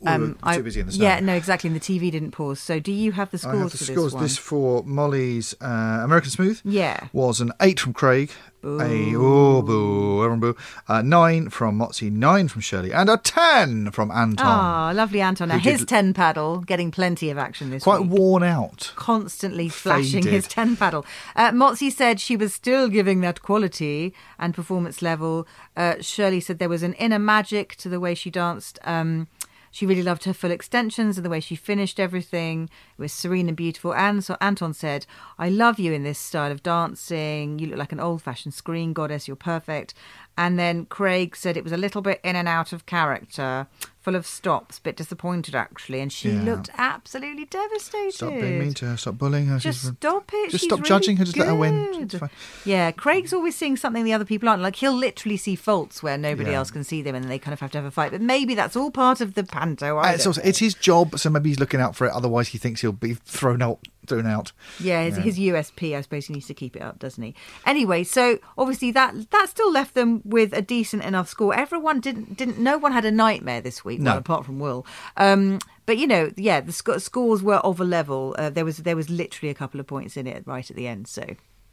[0.06, 1.06] Um, too busy in the snow.
[1.06, 1.68] Yeah, no, exactly.
[1.70, 2.60] And the TV didn't pause.
[2.60, 4.06] So, do you have the scores I have the for scores.
[4.06, 4.24] this one?
[4.24, 6.62] This for Molly's uh, American Smooth.
[6.64, 7.08] Yeah.
[7.14, 8.32] was an eight from Craig.
[8.66, 10.56] A oh boo, everyone boo.
[10.88, 14.46] Uh, nine from Motsi, nine from Shirley, and a ten from Anton.
[14.48, 15.50] Ah, lovely Anton.
[15.50, 18.12] Now, Who did- his 10 paddle getting plenty of action this Quite week.
[18.12, 18.94] worn out.
[18.96, 20.32] Constantly flashing Faded.
[20.32, 21.06] his 10 paddle.
[21.36, 25.46] Uh, Motsi said she was still giving that quality and performance level.
[25.76, 28.80] Uh, Shirley said there was an inner magic to the way she danced.
[28.86, 29.28] Um,
[29.74, 32.70] she really loved her full extensions and the way she finished everything.
[32.96, 33.92] It was serene and beautiful.
[33.96, 35.08] And so Anton said,
[35.40, 37.58] I love you in this style of dancing.
[37.58, 39.28] You look like an old fashioned screen goddess.
[39.28, 39.96] You're perfect.
[40.36, 43.68] And then Craig said it was a little bit in and out of character,
[44.02, 46.00] full of stops, bit disappointed actually.
[46.00, 46.42] And she Yeah.
[46.42, 48.16] looked absolutely devastated.
[48.16, 48.98] Stop being mean to her.
[48.98, 49.60] Stop bullying her.
[49.60, 50.50] Just She's- stop it.
[50.50, 51.26] Just She's stop really judging her.
[51.26, 52.08] Just let her win.
[52.08, 52.30] good.
[52.66, 54.64] Yeah, Craig's always seeing something the other people aren't.
[54.64, 56.58] Like he'll literally see faults where nobody Yeah.
[56.58, 58.12] else can see them, and they kind of have to have a fight.
[58.12, 59.98] But maybe that's all part of the panto.
[59.98, 62.12] I Uh, It's also it's his job, so maybe he's looking out for it.
[62.14, 63.80] Otherwise, he thinks he'll be thrown out.
[64.08, 64.52] Thrown out.
[64.80, 65.24] yeah, his, Yeah.
[65.24, 65.96] his USP.
[65.96, 67.34] I suppose he needs to keep it up, doesn't he?
[67.66, 71.54] Anyway, so obviously that that still left them with a decent enough score.
[71.56, 72.60] Everyone didn't didn't.
[72.60, 74.12] No one had a nightmare this week, No.
[74.12, 74.86] well, apart from Will.
[75.18, 78.36] Um, but you know, yeah, the sc- scores were of a level.
[78.38, 80.88] Uh, there was there was literally a couple of points in it right at the
[80.88, 81.24] end, so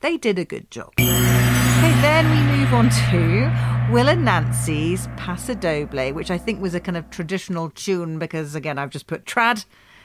[0.01, 0.93] they did a good job.
[0.99, 6.75] Okay, then we move on to Will and Nancy's Paso Doble, which I think was
[6.75, 9.65] a kind of traditional tune because, again, I've just put trad.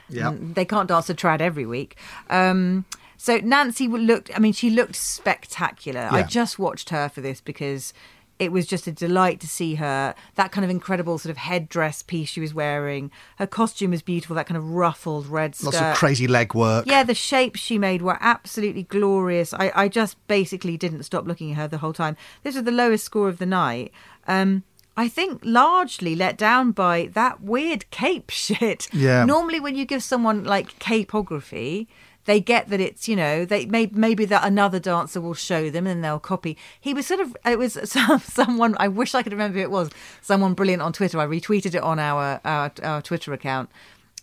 [0.09, 0.31] Yeah.
[0.31, 1.95] Mm, They can't dance a trad every week.
[2.29, 2.85] Um,
[3.17, 6.07] so Nancy looked, I mean, she looked spectacular.
[6.11, 7.93] I just watched her for this because
[8.37, 10.13] it was just a delight to see her.
[10.35, 13.09] That kind of incredible sort of headdress piece she was wearing.
[13.37, 15.65] Her costume was beautiful, that kind of ruffled red skirt.
[15.73, 16.85] Lots of crazy leg work.
[16.85, 19.53] Yeah, the shapes she made were absolutely glorious.
[19.53, 22.17] I, I just basically didn't stop looking at her the whole time.
[22.43, 23.91] This was the lowest score of the night.
[24.27, 24.63] Um,
[24.97, 28.87] I think largely let down by that weird cape shit.
[28.93, 29.25] Yeah.
[29.25, 31.87] Normally, when you give someone like capeography,
[32.25, 35.87] they get that it's you know they may, maybe that another dancer will show them
[35.87, 36.57] and they'll copy.
[36.79, 39.71] He was sort of it was some, someone I wish I could remember who it
[39.71, 39.89] was
[40.21, 41.19] someone brilliant on Twitter.
[41.19, 43.69] I retweeted it on our our, our Twitter account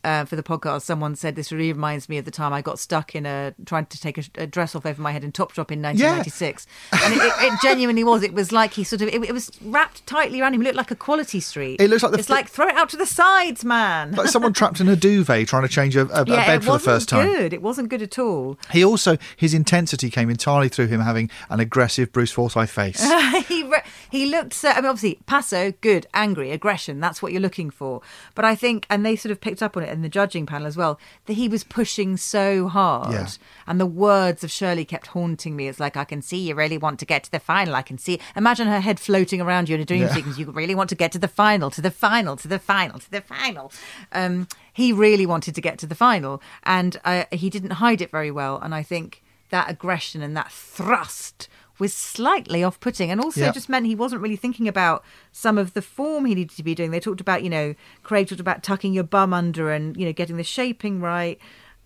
[0.05, 2.79] uh, for the podcast, someone said this really reminds me of the time I got
[2.79, 5.71] stuck in a trying to take a, a dress off over my head in Topshop
[5.71, 8.23] in 1996, and it, it, it genuinely was.
[8.23, 10.63] It was like he sort of it, it was wrapped tightly around him.
[10.63, 11.81] It looked like a quality street.
[11.81, 14.13] It looks like the it's fl- like throw it out to the sides, man.
[14.13, 16.65] Like someone trapped in a duvet trying to change a, a, a yeah, bed it
[16.65, 17.27] for the first time.
[17.29, 17.53] good.
[17.53, 18.59] It wasn't good at all.
[18.71, 23.01] He also his intensity came entirely through him having an aggressive Bruce Forsyth face.
[23.49, 24.71] he re- he looked so.
[24.71, 26.99] I mean, obviously, passo, good, angry, aggression.
[26.99, 28.03] That's what you're looking for.
[28.35, 30.67] But I think, and they sort of picked up on it in the judging panel
[30.67, 33.13] as well, that he was pushing so hard.
[33.13, 33.29] Yeah.
[33.67, 35.69] And the words of Shirley kept haunting me.
[35.69, 37.75] It's like I can see you really want to get to the final.
[37.75, 38.19] I can see.
[38.37, 40.15] Imagine her head floating around you in a dream Yeah.
[40.15, 40.39] sequence.
[40.39, 43.11] You really want to get to the final, to the final, to the final, to
[43.11, 43.73] the final.
[44.13, 48.11] Um, he really wanted to get to the final, and uh, he didn't hide it
[48.11, 48.59] very well.
[48.63, 51.49] And I think that aggression and that thrust
[51.83, 53.53] was slightly off putting and also Yeah.
[53.53, 56.75] just meant he wasn't really thinking about some of the form he needed to be
[56.75, 56.91] doing.
[56.93, 60.13] They talked about, you know, Craig talked about tucking your bum under and, you know,
[60.13, 61.39] getting the shaping right,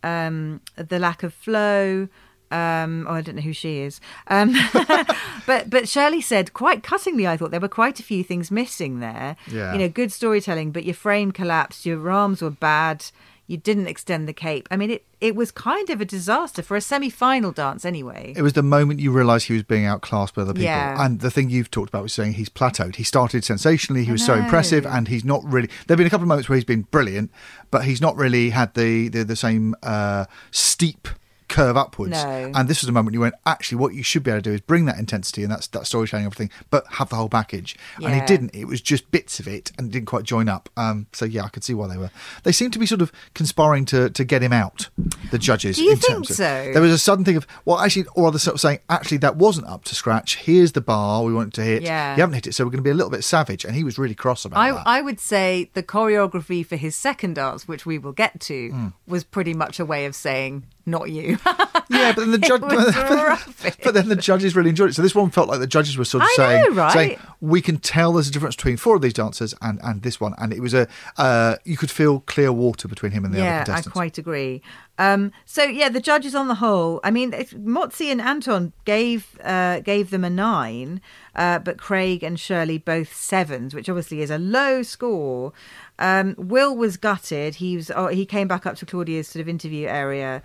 [0.03, 2.09] um, the lack of flow.
[2.53, 4.01] Um, oh, I don't know who she is.
[4.29, 4.55] Um,
[5.47, 9.01] but but Shirley said quite cuttingly, I thought there were quite a few things missing
[9.01, 9.35] there.
[9.49, 9.73] Yeah.
[9.73, 13.05] You know, good storytelling, but your frame collapsed, your arms were bad,
[13.47, 14.67] You didn't extend the cape.
[14.71, 18.35] I mean, it, it was kind of a disaster for a semi final dance anyway.
[18.37, 20.65] It was the moment you realised he was being outclassed by other people.
[20.65, 21.05] Yeah.
[21.05, 22.97] And the thing you've talked about was saying he's plateaued.
[22.97, 25.69] He started sensationally, he was so impressive, and he's not really.
[25.87, 27.31] There have been a couple of moments where he's been brilliant,
[27.71, 31.09] but he's not really had the, the, the same uh, steep
[31.57, 32.13] curve upwards.
[32.13, 32.53] No.
[32.55, 34.53] And this was a moment you went, actually, what you should be able to do
[34.55, 37.77] is bring that intensity and that's that storytelling and everything, but have the whole package.
[38.03, 38.55] And he didn't.
[38.55, 40.69] It was just bits of it and didn't quite join up.
[40.77, 42.11] Um, so yeah, I could see why they were.
[42.43, 44.89] They seemed to be sort of conspiring to to get him out.
[45.31, 45.77] The judges.
[45.77, 46.71] Do you in think terms of- so?
[46.73, 49.37] There was a sudden thing of well, actually, or other sort of saying actually that
[49.37, 50.37] wasn't up to scratch.
[50.37, 51.83] Here's the bar we wanted to hit.
[51.83, 52.15] Yeah.
[52.17, 53.65] You haven't hit it, so we're going to be a little bit savage.
[53.65, 54.83] And he was really cross about I, that.
[54.87, 58.87] I would say the choreography for his second dance, which we will get to, Hmm.
[59.07, 61.39] was pretty much a way of saying, not you.
[61.89, 63.77] Yeah, but then the judge, rubbish.
[63.85, 64.95] but then the judges really enjoyed it.
[64.95, 66.93] So this one felt like the judges were sort of I saying, know, right?
[66.93, 70.21] saying we can tell there's a difference between four of these dancers and and this
[70.21, 73.39] one, and it was a uh, you could feel clear water between him and the
[73.39, 74.63] other yeah, I quite agree.
[74.99, 79.81] Um, so yeah, the judges on the whole, I mean, Motsi and Anton gave uh,
[79.81, 81.01] gave them a nine,
[81.35, 85.53] uh, but Craig and Shirley both sevens, which obviously is a low score.
[85.99, 87.57] Um, Will was gutted.
[87.57, 90.43] He was oh, he came back up to Claudia's sort of interview area.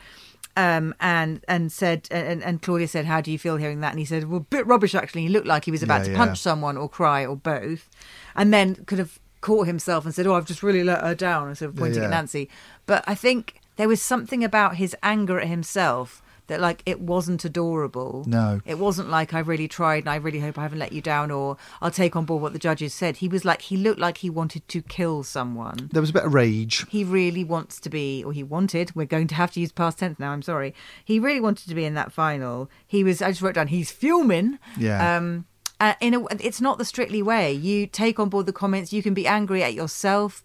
[0.57, 3.99] Um, and and said and, and Claudia said, "How do you feel hearing that?" And
[3.99, 6.11] he said, "Well, a bit rubbish actually." He looked like he was about Yeah, to
[6.11, 6.17] yeah.
[6.17, 7.89] punch someone or cry or both,
[8.35, 11.49] and then could have caught himself and said, "Oh, I've just really let her down,"
[11.49, 12.09] instead of pointing yeah.
[12.09, 12.49] at Nancy.
[12.85, 17.45] But I think there was something about his anger at himself that, like, it wasn't
[17.45, 18.23] adorable.
[18.27, 18.61] No.
[18.65, 21.31] it wasn't like I really tried and I really hope I haven't let you down,
[21.31, 23.17] or I'll take on board what the judges said.
[23.17, 25.89] He was like he looked like he wanted to kill someone.
[25.91, 26.85] There was a bit of rage.
[26.89, 28.95] He really wants to be, or he wanted.
[28.95, 30.31] We're going to have to use past tense now.
[30.31, 30.73] I'm sorry.
[31.03, 32.69] He really wanted to be in that final.
[32.85, 33.21] He was.
[33.21, 33.67] I just wrote down.
[33.67, 34.59] He's fuming.
[34.77, 35.17] Yeah.
[35.17, 35.45] Um.
[35.79, 37.51] Uh, in a, it's not the strictly way.
[37.51, 38.93] You take on board the comments.
[38.93, 40.43] You can be angry at yourself.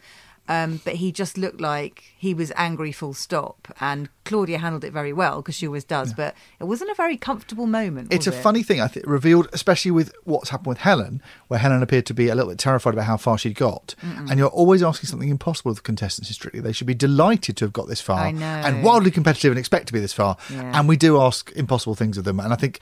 [0.49, 3.69] Um, but he just looked like he was angry full stop.
[3.81, 6.13] And Claudia handled it very well because she always does.
[6.13, 8.13] But it wasn't a very comfortable moment.
[8.13, 8.43] It's a it?
[8.43, 12.15] funny thing, I think, revealed, especially with what's happened with Helen, where Helen appeared to
[12.15, 13.95] be a little bit terrified about how far she'd got.
[14.03, 16.61] And you're always asking something impossible of the contestants in Strictly.
[16.61, 18.45] They should be delighted to have got this far I know.
[18.45, 20.37] and wildly competitive and expect to be this far.
[20.51, 20.79] Yeah.
[20.79, 22.41] And we do ask impossible things of them.
[22.41, 22.81] And I think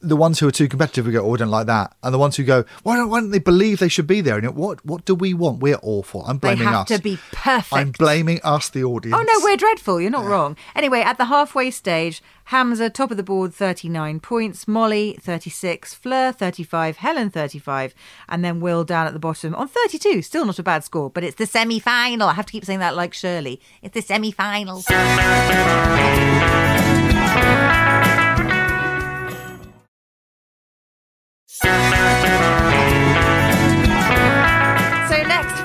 [0.00, 1.94] the ones who are too competitive, we go, oh, we don't like that.
[2.02, 4.36] And the ones who go, why don't, why don't they believe they should be there?
[4.36, 5.60] And you know, what, what do we want?
[5.60, 6.24] We're awful.
[6.24, 6.88] I'm They blaming have us.
[6.88, 7.72] to be perfect.
[7.74, 9.16] I'm blaming us, the audience.
[9.18, 10.00] Oh no, we're dreadful.
[10.00, 10.56] You're not wrong.
[10.76, 14.68] Anyway, at the halfway stage, Hamza top of the board, 39 points.
[14.68, 17.94] Molly 36, Fleur 35, Helen 35,
[18.28, 20.20] and then Will down at the bottom on 32.
[20.20, 22.28] Still not a bad score, but it's the semi-final.
[22.28, 23.58] I have to keep saying that like Shirley.
[23.80, 24.82] It's the semi-final.
[31.46, 32.45] So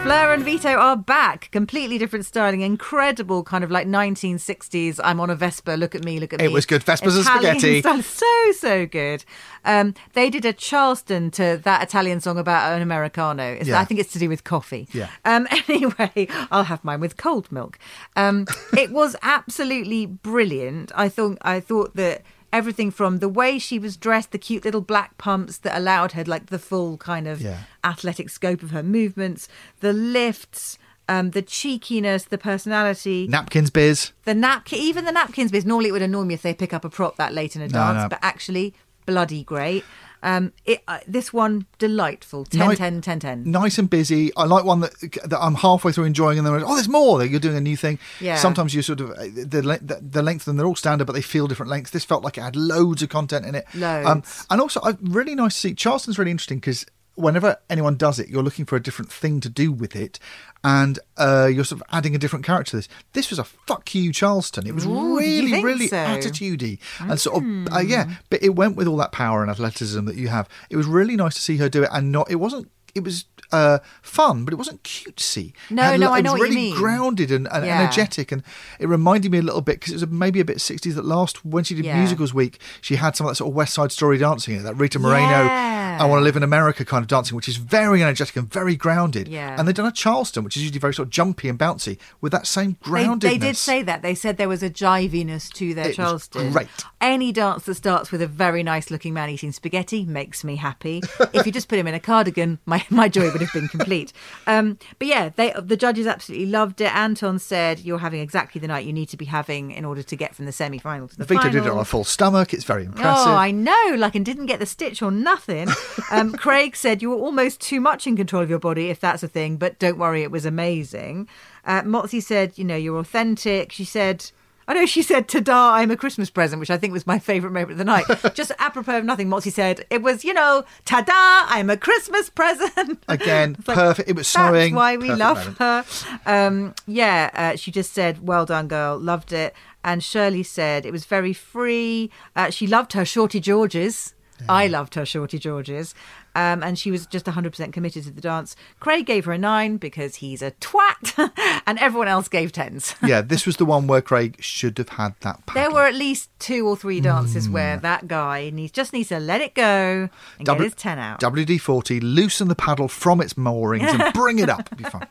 [0.04, 1.50] Fleur and Vito are back.
[1.52, 5.00] Completely different styling, incredible kind of like 1960s.
[5.04, 5.72] I'm on a Vespa.
[5.74, 6.46] Look at me, look at me.
[6.46, 6.84] It was good.
[6.84, 7.84] Vespas and spaghetti.
[8.02, 9.24] So so good.
[9.64, 13.60] Um, they did a Charleston to that Italian song about an americano.
[13.62, 13.80] Yeah.
[13.80, 14.88] I think it's to do with coffee.
[14.92, 15.08] Yeah.
[15.24, 17.78] Um, anyway, I'll have mine with cold milk.
[18.16, 20.92] Um, it was absolutely brilliant.
[20.96, 24.82] I thought I thought that everything from the way she was dressed, the cute little
[24.82, 27.60] black pumps that allowed her like the full kind of Yeah.
[27.84, 29.48] athletic scope of her movements,
[29.80, 30.78] the lifts.
[31.10, 34.14] Um, the cheekiness, the personality, Napkins biz.
[34.24, 35.66] the napkin, even the napkins biz.
[35.66, 37.68] Normally, it would annoy me if they pick up a prop that late in a
[37.68, 38.10] No, dance, no.
[38.10, 38.74] but actually,
[39.06, 39.84] bloody great.
[40.24, 42.46] Um, it, uh, this one delightful.
[42.46, 43.44] 10, Ni- 10, 10, 10.
[43.52, 44.32] nice and busy.
[44.36, 44.94] I like one that
[45.26, 47.18] that I'm halfway through enjoying, and then oh, there's more.
[47.18, 48.00] That you're doing a new thing.
[48.20, 48.36] Yeah.
[48.36, 51.14] Sometimes you sort of uh, the the, the length of them they're all standard, but
[51.14, 51.92] they feel different lengths.
[51.92, 53.66] This felt like it had loads of content in it.
[54.06, 55.74] Um, and also, I really nice to see.
[55.74, 59.50] Charleston's really interesting because whenever anyone does it, you're looking for a different thing to
[59.50, 60.20] do with it.
[60.64, 62.88] And uh, you're sort of adding a different character to this.
[63.14, 64.68] This was a fuck you, Charleston.
[64.68, 65.98] It was Ooh, really, really so?
[66.06, 66.12] Hmm.
[66.14, 68.12] attitudey and sort of uh, yeah.
[68.30, 70.48] But it went with all that power and athleticism that you have.
[70.70, 72.30] It was really nice to see her do it, and not.
[72.30, 72.70] It wasn't.
[72.94, 75.54] It was uh, fun, but it wasn't cutesy.
[75.70, 76.76] No, It had a no, I it know was what you really mean.
[76.76, 77.80] grounded and, and Yeah.
[77.82, 78.44] energetic, and
[78.80, 80.96] it reminded me a little bit because it was maybe a bit sixties.
[80.96, 81.98] That last when she did Yeah.
[81.98, 84.64] musicals week, she had some of that sort of West Side Story dancing in it.
[84.64, 85.81] That Rita Moreno, Yeah.
[86.00, 88.76] I want to live in America kind of dancing, which is very energetic and very
[88.76, 89.28] grounded.
[89.28, 89.56] Yeah.
[89.58, 92.32] And they've done a Charleston, which is usually very sort of jumpy and bouncy, with
[92.32, 93.20] that same They, groundedness.
[93.22, 94.02] they did say that.
[94.02, 96.52] They said there was a jiviness to their It Charleston.
[96.52, 96.68] great.
[97.00, 101.02] Any dance that starts with a very nice looking man eating spaghetti makes me happy.
[101.34, 104.14] if you just put him in a cardigan, my, my joy would have been complete.
[104.48, 106.94] Um, but yeah, they the judges absolutely loved it.
[106.96, 110.16] Anton said, You're having exactly the night you need to be having in order to
[110.16, 111.60] get from the semi final to the Vito final.
[111.62, 112.54] did it on a full stomach.
[112.54, 113.28] It's very impressive.
[113.28, 115.68] Oh, I know, like, and didn't get the stitch or nothing.
[116.12, 119.24] Um, Craig said, You were almost too much in control of your body, if that's
[119.24, 121.28] a thing, but don't worry, it was amazing.
[121.66, 123.72] Uh, Motsi said, You know, you're authentic.
[123.72, 124.30] She said,
[124.68, 125.74] I know she said, "Ta-da!
[125.74, 128.06] I'm a Christmas present," which I think was my favourite moment of the night.
[128.36, 131.12] Just apropos of nothing, Motsi said it was, you know, "Ta-da!
[131.54, 134.08] I'm a Christmas present." Again, like, perfect.
[134.08, 134.76] It was That's snowing.
[134.76, 135.58] why we Perfect love moment.
[135.58, 135.86] her.
[136.26, 138.98] Um, yeah, uh, she just said, "Well done, girl.
[138.98, 142.12] Loved it." And Shirley said it was very free.
[142.36, 144.14] Uh, she loved her Shorty Georges.
[144.50, 145.94] I loved her Shorty Georges.
[146.34, 148.56] Um, and she was just 100% committed to the dance.
[148.80, 151.30] Craig gave her a nine because he's a twat,
[151.68, 152.96] and everyone else gave tens.
[153.06, 155.46] yeah, this was the one where Craig should have had that.
[155.46, 155.62] Paddle.
[155.62, 157.52] There were at least two or three dances Hmm.
[157.54, 160.08] where that guy needs just needs to let it go
[160.40, 161.20] and W- get his ten out.
[161.20, 164.70] WD 40, loosen the paddle from its moorings and bring it up.
[164.78, 165.06] Be fun.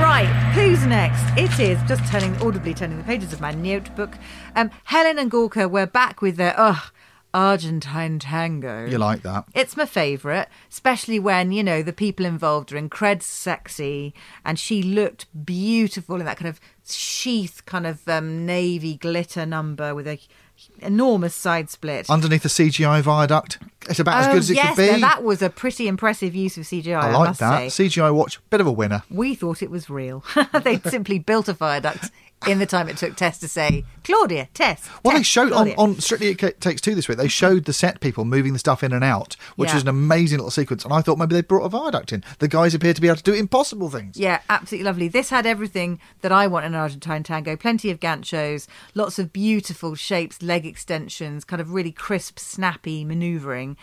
[0.00, 1.22] Right, who's next?
[1.38, 4.16] It is just turning audibly turning the pages of my notebook.
[4.54, 6.92] Um, Helen and Gorka were back with their ugh
[7.34, 8.86] Argentine tango.
[8.86, 9.44] You like that?
[9.54, 14.82] It's my favourite, especially when, you know, the people involved are incred sexy and she
[14.82, 20.18] looked beautiful in that kind of sheath kind of um, navy glitter number with a
[20.78, 22.08] enormous side split.
[22.08, 25.00] Underneath a CGI viaduct, it's about as Oh, good as it yes, could be.
[25.00, 26.94] now that was a pretty impressive use of CGI.
[26.96, 27.72] I I, like must that.
[27.72, 27.86] say.
[27.88, 29.02] CGI watch, bit of a winner.
[29.10, 30.24] We thought it was real.
[30.62, 32.10] They'd simply built a viaduct
[32.46, 34.88] in the time it took Tess to say, Claudia, Tess.
[35.04, 37.18] Well, they showed on, on Strictly It Takes Two this week.
[37.18, 39.74] They showed the set people moving the stuff in and out, which Yeah.
[39.74, 40.84] was an amazing little sequence.
[40.84, 42.22] And I thought maybe they brought a viaduct in.
[42.38, 44.16] The guys appear to be able to do impossible things.
[44.16, 45.08] Yeah, absolutely lovely.
[45.08, 47.56] This had everything that I want in an Argentine tango.
[47.56, 53.76] Plenty of ganchos, lots of beautiful shapes, leg extensions, kind of really crisp, snappy manoeuvring.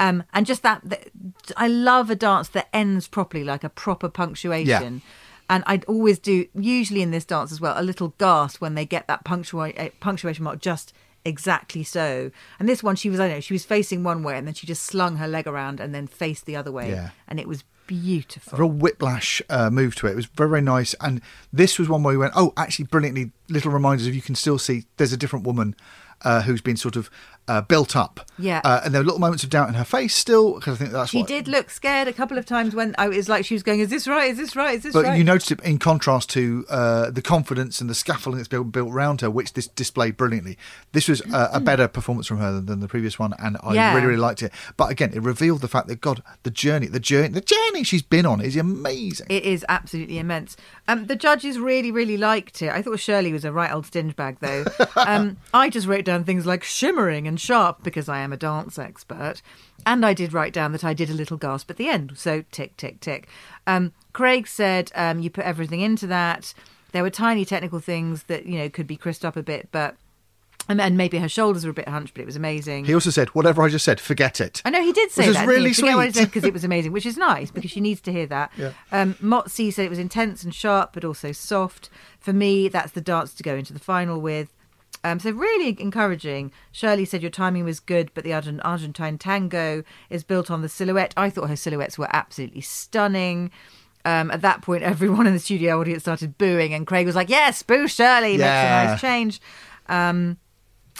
[0.00, 1.08] Um, and just that, that,
[1.56, 5.02] I love a dance that ends properly, like a proper punctuation.
[5.50, 8.84] And I'd always do, usually in this dance as well, a little gasp when they
[8.84, 10.92] get that punctua- uh, punctuation mark just
[11.24, 12.30] exactly so.
[12.58, 14.54] And this one, she was, I don't know, she was facing one way and then
[14.54, 16.90] she just slung her leg around and then faced the other way.
[16.90, 17.10] Yeah.
[17.26, 18.58] And it was beautiful.
[18.58, 20.12] A real whiplash uh, move to it.
[20.12, 20.94] It was very, very nice.
[21.00, 21.20] And
[21.52, 24.58] this was one where we went, oh, actually, brilliantly, little reminders of you can still
[24.58, 25.74] see there's a different woman
[26.22, 27.10] uh, who's been sort of
[27.48, 28.20] uh, built up.
[28.38, 28.60] Yeah.
[28.64, 30.92] Uh, and there were little moments of doubt in her face still, because I think
[30.92, 31.26] that's She what.
[31.26, 33.88] did look scared a couple of times when I was like, she was going, "Is
[33.88, 34.30] this right?
[34.30, 34.76] Is this right?
[34.76, 35.02] Is this right?
[35.02, 38.48] But right?" you noticed it in contrast to uh, the confidence and the scaffolding that's
[38.48, 40.56] built, built around her, which this displayed brilliantly.
[40.92, 43.74] This was uh, a better performance from her than, than the previous one, and I
[43.74, 43.94] Yeah.
[43.94, 44.52] really, really liked it.
[44.76, 48.02] But again, it revealed the fact that God, the journey, the journey, the journey she's
[48.02, 49.26] been on is amazing.
[49.30, 50.56] It is absolutely immense.
[50.86, 52.70] Um, the judges really, really liked it.
[52.72, 54.64] I thought Shirley was a right old stinge bag, though.
[54.96, 58.78] um, I just wrote down things like shimmering and sharp because I am a dance
[58.78, 59.42] expert.
[59.86, 62.12] And I did write down that I did a little gasp at the end.
[62.16, 63.28] So tick, tick, tick.
[63.66, 66.52] Um, Craig said um, you put everything into that.
[66.92, 69.96] There were tiny technical things that, you know, could be crisped up a bit, but.
[70.70, 72.84] And and maybe her shoulders were a bit hunched, but it was amazing.
[72.84, 75.38] he also said, "Whatever I just said, forget it." I know he did say Which
[75.38, 76.24] is really Forget what I sweet.
[76.26, 78.52] because it was amazing, which is nice because she needs to hear that.
[78.54, 78.72] Yeah.
[78.92, 81.88] Um, Motsi said it was intense and sharp, but also soft.
[82.20, 84.50] For me, that's the dance to go into the final with.
[85.04, 86.50] Um, so really encouraging.
[86.72, 90.68] Shirley said your timing was good, but the Argent- Argentine tango is built on the
[90.68, 91.14] silhouette.
[91.16, 93.50] I thought her silhouettes were absolutely stunning.
[94.04, 97.28] Um, at that point, everyone in the studio audience started booing, and Craig was like,
[97.28, 99.40] "Yes, boo Shirley, makes a nice change."
[99.88, 100.38] Um,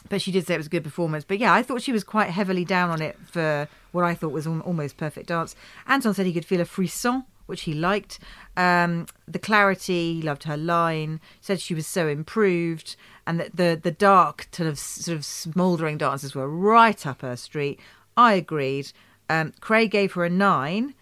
[0.08, 1.24] but she did say it was a good performance.
[1.24, 4.32] But yeah, I thought she was quite heavily down on it for what I thought
[4.32, 5.56] was al- almost perfect dance.
[5.86, 8.18] Anton said he could feel a frisson, which he liked.
[8.56, 11.20] Um, the clarity, he loved her line.
[11.40, 12.96] Said she was so improved,
[13.28, 17.36] and that the the dark sort of sort of smouldering dances were right up her
[17.36, 17.78] street.
[18.16, 18.90] I agreed.
[19.30, 20.94] Um, Craig gave her a nine,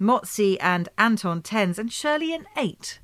[0.00, 2.98] Motsi and Anton tens, and Shirley an eight.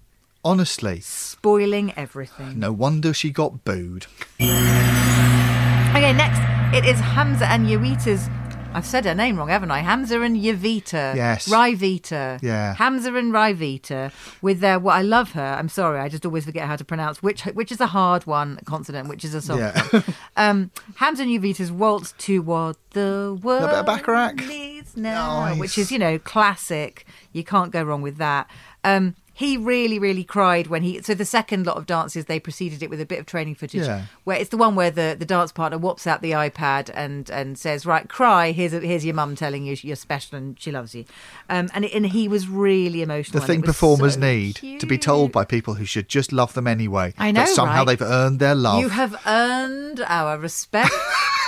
[0.44, 2.58] Honestly, Spoiling everything.
[2.58, 4.06] no wonder she got booed.
[4.40, 6.40] Okay, next
[6.74, 8.28] it is Hamza and Jowita's.
[8.74, 9.80] I've said her name wrong, haven't I?
[9.80, 11.14] Hamza and Jowita.
[11.14, 11.48] Yes.
[11.48, 12.40] Ryvita.
[12.42, 12.74] Yeah.
[12.74, 14.78] Hamza and Ryvita with their.
[14.78, 15.56] Well, I love her.
[15.58, 18.58] I'm sorry, I just always forget how to pronounce which which is a hard one
[18.64, 19.82] consonant, which is a soft Yeah.
[19.90, 20.04] one.
[20.37, 24.37] Um, Hamza and Jowita's waltz to what the world bit of Bacharach.
[24.37, 25.58] needs now, Nice.
[25.58, 27.06] which is you know classic.
[27.32, 28.48] You can't go wrong with that.
[28.85, 31.01] Um, he really, really cried when he.
[31.03, 33.87] So the second lot of dances, they preceded it with a bit of training footage
[33.87, 34.05] Yeah.
[34.25, 37.59] where it's the one where the, the dance partner whops out the iPad and, and
[37.59, 38.53] says, "Right, cry.
[38.53, 41.05] Here's a, here's your mum telling you you're special and she loves you."
[41.49, 43.40] Um, and and he was really emotional.
[43.40, 46.66] The thing performers so need to be told by people who should just love them
[46.66, 47.14] anyway.
[47.18, 47.99] I know, that somehow right?
[47.99, 48.81] they've earned their love.
[48.81, 50.92] You have earned our respect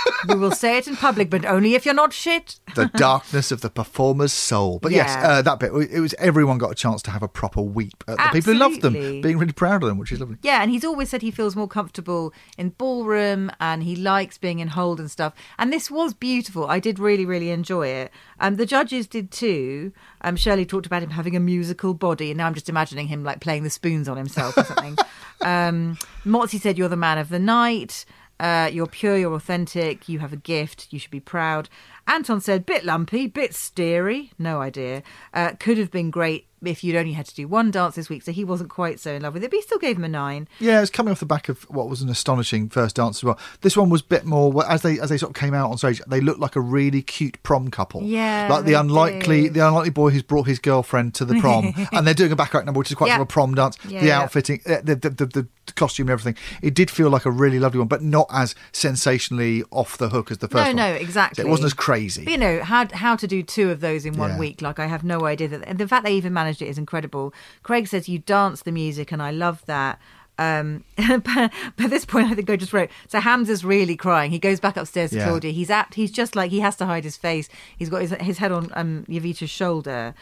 [0.27, 2.59] we will say it in public, but only if you're not shit.
[2.75, 4.79] the darkness of the performer's soul.
[4.79, 5.27] But yes, Yeah.
[5.29, 8.17] uh, that bit it was everyone got a chance to have a proper weep at
[8.17, 9.21] the people who loved them, Absolutely.
[9.21, 10.37] being really proud of them, which is lovely.
[10.41, 14.59] Yeah, and he's always said he feels more comfortable in ballroom and he likes being
[14.59, 15.33] in hold and stuff.
[15.57, 16.65] And this was beautiful.
[16.67, 18.11] I did really, really enjoy it.
[18.39, 19.91] Um, the judges did too.
[20.21, 23.23] Um, Shirley talked about him having a musical body, and now I'm just imagining him
[23.23, 24.97] like playing the spoons on himself or something.
[25.41, 28.05] um, Motsi said, "You're the man of the night."
[28.39, 31.69] Uh, you're pure, you're authentic, you have a gift, you should be proud.
[32.07, 35.03] Anton said, bit lumpy, bit steery, no idea.
[35.33, 38.23] Uh, could have been great if you'd only had to do one dance this week,
[38.23, 40.07] so he wasn't quite so in love with it, but he still gave him a
[40.09, 40.47] nine.
[40.59, 43.39] Yeah, it's coming off the back of what was an astonishing first dance as well.
[43.61, 45.77] This one was a bit more as they as they sort of came out on
[45.77, 46.01] stage.
[46.07, 48.01] They looked like a really cute prom couple.
[48.03, 52.05] Yeah, like the unlikely the unlikely boy who's brought his girlfriend to the prom, and
[52.07, 53.17] they're doing a Bacharach number, which is quite Yeah.
[53.17, 53.77] sort of a prom dance.
[53.87, 55.25] Yeah, the outfitting, uh, the, the, the
[55.64, 56.35] the costume, and everything.
[56.61, 60.31] It did feel like a really lovely one, but not as sensationally off the hook
[60.31, 60.93] as the first no, one.
[60.93, 61.41] no, exactly.
[61.41, 62.23] So it wasn't as crazy.
[62.23, 64.39] But, you know how how to do two of those in one Yeah.
[64.39, 64.61] week?
[64.61, 67.33] Like I have no idea that and the fact they even managed it is incredible.
[67.63, 69.99] Craig says you dance the music, and I love that.
[70.37, 72.89] Um, but at this point, I think I just wrote.
[73.07, 74.31] So Hamza's really crying.
[74.31, 75.27] He goes back upstairs to Yeah.
[75.29, 75.51] Claudia.
[75.51, 75.93] He's apt.
[75.95, 77.47] He's just like he has to hide his face.
[77.77, 80.13] He's got his his head on um, Jowita's shoulder.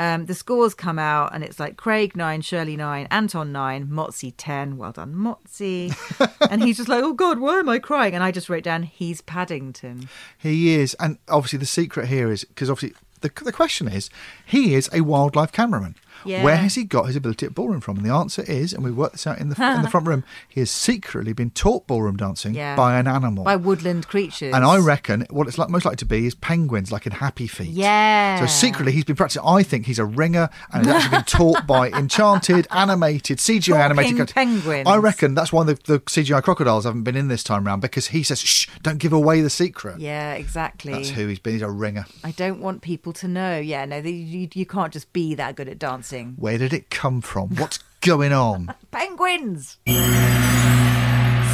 [0.00, 4.32] Um, the scores come out, and it's like Craig nine, Shirley nine, Anton nine, Motsi
[4.34, 4.78] ten.
[4.78, 5.94] Well done, Motsi.
[6.50, 8.14] and he's just like, oh God, why am I crying?
[8.14, 10.08] And I just wrote down, he's Paddington.
[10.38, 14.08] He is, and obviously the secret here is because obviously the the question is
[14.46, 15.96] he is a wildlife cameraman.
[16.24, 16.44] Yeah.
[16.44, 17.96] Where has he got his ability at ballroom from?
[17.98, 20.24] And the answer is, and we worked this out in the in the front room,
[20.48, 22.76] he has secretly been taught ballroom dancing Yeah.
[22.76, 23.44] by an animal.
[23.44, 24.54] by woodland creatures.
[24.54, 27.46] and I reckon what it's like most likely to be is penguins, like in Happy
[27.46, 27.70] Feet.
[27.70, 28.40] Yeah.
[28.40, 29.42] So secretly he's been practicing.
[29.46, 33.80] I think he's a ringer and he's actually been taught by enchanted, animated, CGI Talking
[33.82, 34.86] animated penguins.
[34.88, 38.08] I reckon that's why the, the CGI crocodiles haven't been in this time round because
[38.08, 40.92] he says, "Shh, don't give away the secret." Yeah, exactly.
[40.92, 41.54] That's who he's been.
[41.54, 42.04] He's a ringer.
[42.24, 43.58] I don't want people to know.
[43.58, 46.09] Yeah, no, you, you can't just be that good at dancing.
[46.36, 47.50] Where did it come from?
[47.56, 48.74] What's going on?
[48.90, 49.78] Penguins!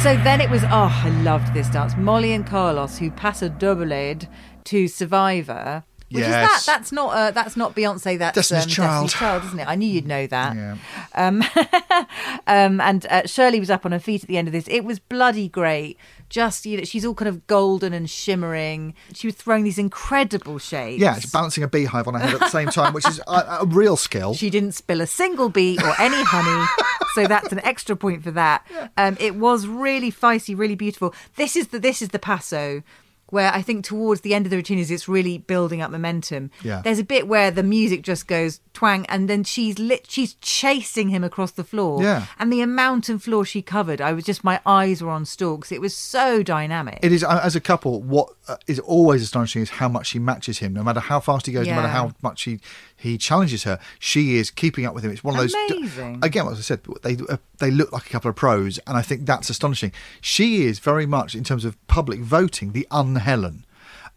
[0.03, 1.95] So then it was, oh, I loved this dance.
[1.97, 4.19] Molly and Carlos, who paso doble
[4.63, 5.83] to Survivor.
[6.09, 6.63] Which is that?
[6.65, 8.17] That's not uh, that's not Beyonce.
[8.17, 9.03] That's Destiny's um, Child.
[9.05, 9.67] Destiny's Child, isn't it?
[9.67, 10.55] I knew you'd know that.
[10.55, 10.77] Yeah.
[11.15, 11.43] Um,
[12.47, 14.67] um, and uh, Shirley was up on her feet at the end of this.
[14.69, 15.97] It was bloody great.
[16.29, 18.93] Just you know, she's all kind of golden and shimmering.
[19.13, 21.01] She was throwing these incredible shapes.
[21.01, 23.59] Yeah, it's balancing a beehive on her head at the same time, which is a,
[23.61, 24.33] a real skill.
[24.33, 26.65] She didn't spill a single bee or any honey,
[27.15, 28.65] so that's an extra point for that.
[28.95, 31.13] Um, it was really feisty, really beautiful.
[31.35, 32.83] This is the this is the paso
[33.29, 36.51] where I think towards the end of the routine is it's really building up momentum.
[36.63, 36.81] Yeah.
[36.81, 41.09] There's a bit where the music just goes twang, and then she's lit, she's chasing
[41.09, 42.01] him across the floor.
[42.01, 42.25] Yeah.
[42.39, 45.71] and the amount of floor she covered, I was just my eyes were on stalks.
[45.71, 46.99] It was so dynamic.
[47.01, 48.01] It is uh, as a couple.
[48.01, 50.73] What uh, always astonishing is how much she matches him.
[50.73, 52.59] No matter how fast he goes, no matter how much he
[52.97, 55.11] he challenges her, she is keeping up with him.
[55.11, 55.53] It's one of those.
[55.53, 56.19] Amazing.
[56.23, 59.03] Again, as I said, they uh, they look like a couple of pros, and I
[59.03, 59.93] think that's astonishing.
[60.19, 63.65] She is very much in terms of public voting the un-Helen.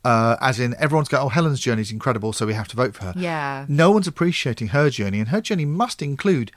[0.03, 2.95] Uh, as in, everyone's going, oh, Helen's journey is incredible, so we have to vote
[2.95, 3.15] for her.
[3.17, 3.67] Yeah.
[3.69, 6.51] No one's appreciating her journey, and her journey must include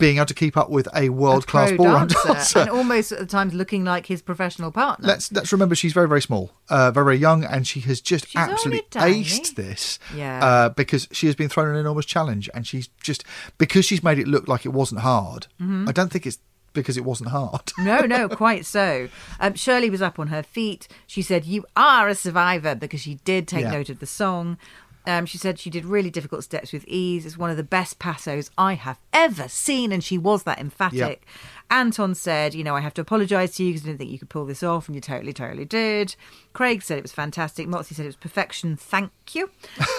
[0.00, 2.58] being able to keep up with a world class ballroom dancer, dancer.
[2.58, 5.06] and almost at the times looking like his professional partner.
[5.06, 8.26] Let's let's remember she's very very small, uh, very very young, and she has just
[8.26, 9.98] She's absolutely aced this.
[10.14, 10.44] Yeah.
[10.44, 13.22] Uh, because she has been thrown an enormous challenge, and she's just
[13.58, 15.46] because she's made it look like it wasn't hard.
[15.60, 15.88] Mm-hmm.
[15.88, 16.38] I don't think it's
[16.72, 17.72] because it wasn't hard.
[17.78, 19.08] No, no, quite so.
[19.40, 20.86] Um, Shirley was up on her feet.
[21.06, 23.72] She said, You are a survivor because she did take Yeah.
[23.72, 24.56] note of the song.
[25.06, 27.24] Um, she said she did really difficult steps with ease.
[27.24, 29.92] It's one of the best pasos I have ever seen.
[29.92, 30.98] And she was that emphatic.
[30.98, 31.24] Yep.
[31.70, 34.18] Anton said, You know, I have to apologise to you because I didn't think you
[34.18, 34.88] could pull this off.
[34.88, 36.16] And you totally, totally did.
[36.52, 37.66] Craig said it was fantastic.
[37.66, 38.76] Motsi said it was perfection.
[38.76, 39.50] Thank you.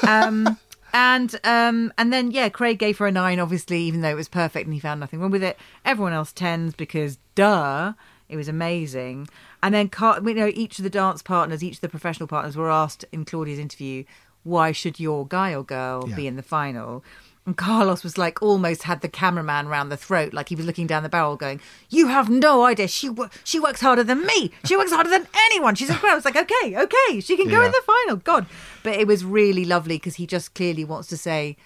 [0.07, 0.57] Um,
[0.93, 4.27] and um, and then yeah, Craig gave her a nine, obviously, even though it was
[4.27, 5.57] perfect and he found nothing wrong with it.
[5.85, 7.93] Everyone else tens because duh,
[8.29, 9.27] it was amazing.
[9.63, 12.71] And then you know each of the dance partners, each of the professional partners were
[12.71, 14.03] asked in Claudia's interview,
[14.43, 17.03] why should your guy or girl be in the final?
[17.43, 20.85] And Carlos was like almost had the cameraman round the throat, like he was looking
[20.85, 22.87] down the barrel, going, "You have no idea.
[22.87, 24.51] She wo- she works harder than me.
[24.63, 25.73] She works harder than anyone.
[25.73, 27.65] She's incredible." It's like, okay, okay, she can go Yeah.
[27.65, 28.17] in the final.
[28.17, 28.45] God,
[28.83, 31.57] but it was really lovely because he just clearly wants to say,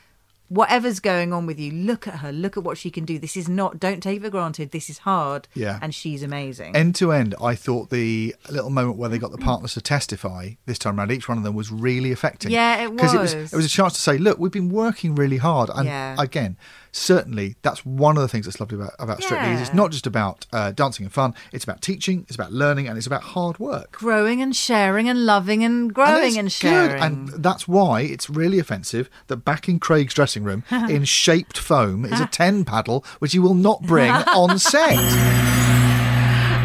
[0.47, 3.17] whatever's going on with you, look at her, look at what she can do.
[3.17, 4.71] This is not, don't take for granted.
[4.71, 5.47] This is hard.
[5.53, 5.79] Yeah.
[5.81, 6.75] And she's amazing.
[6.75, 10.51] End to end, I thought the little moment where they got the partners to testify
[10.65, 12.51] this time around, each one of them was really affecting.
[12.51, 13.53] Yeah, it Because it was, was.
[13.53, 15.69] it was a chance to say, look, we've been working really hard.
[15.73, 16.15] And Yeah.
[16.19, 16.57] again,
[16.95, 20.07] certainly that's one of the things that's lovely about, about Strictly is it's not just
[20.07, 23.59] about uh, dancing and fun, it's about teaching, it's about learning, and it's about hard
[23.59, 23.91] work.
[23.91, 26.91] growing and sharing and loving and growing and, it's sharing.
[26.91, 27.01] Good.
[27.01, 32.05] And that's why it's really offensive that back in Craig's dressing room, in shaped foam,
[32.05, 34.97] is a 10 paddle, which he will not bring on set.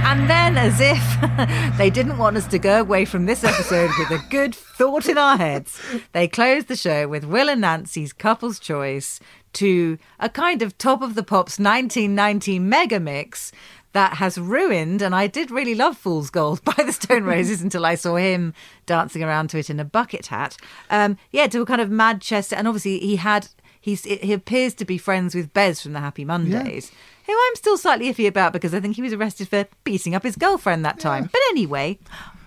[0.03, 4.11] And then, as if they didn't want us to go away from this episode with
[4.11, 5.81] a good thought in our heads,
[6.12, 9.20] they closed the show with Will and Nancy's couple's choice
[9.55, 13.53] to a kind of top of the pops 1990 mega mix
[13.92, 15.03] that has ruined.
[15.03, 18.55] And I did really love Fool's Gold by the Stone Roses until I saw him
[18.86, 20.57] dancing around to it in a bucket hat.
[20.88, 23.48] Um, yeah, to a kind of Manchester, and obviously he had.
[23.82, 26.92] He's, he appears to be friends with Bez from the Happy Mondays,
[27.24, 30.22] who I'm still slightly iffy about because I think he was arrested for beating up
[30.22, 31.30] his girlfriend that time.
[31.32, 31.98] But anyway,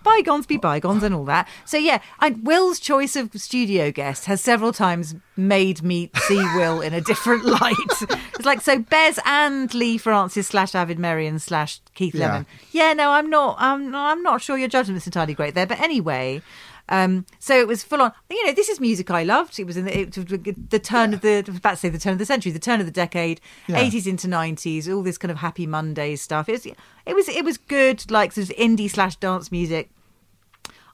[0.03, 1.47] bygones be bygones and all that.
[1.65, 6.81] So yeah, I, Will's choice of studio guest has several times made me see Will
[6.81, 7.75] in a different light.
[8.01, 12.27] it's like so Bez and Leigh Francis slash Avid Merrion slash Keith Yeah.
[12.27, 12.45] Lemon.
[12.71, 13.55] Yeah, no, I'm not.
[13.59, 15.65] I'm I'm not sure your judgment's entirely great there.
[15.67, 16.41] But anyway.
[16.89, 18.11] Um, so it was full on.
[18.29, 19.57] You know, this is music I loved.
[19.57, 22.19] It was in the, it, the turn of the, about to say the turn of
[22.19, 23.77] the century, the turn of the decade, Yeah.
[23.79, 26.49] eighties into nineties, all this kind of Happy Mondays stuff.
[26.49, 29.91] It was, it was, it was good, like sort of indie slash dance music.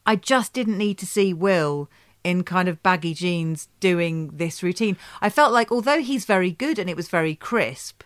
[0.09, 1.87] I just didn't need to see Will
[2.23, 4.97] in kind of baggy jeans doing this routine.
[5.21, 8.01] I felt like although he's very good and it was very crisp,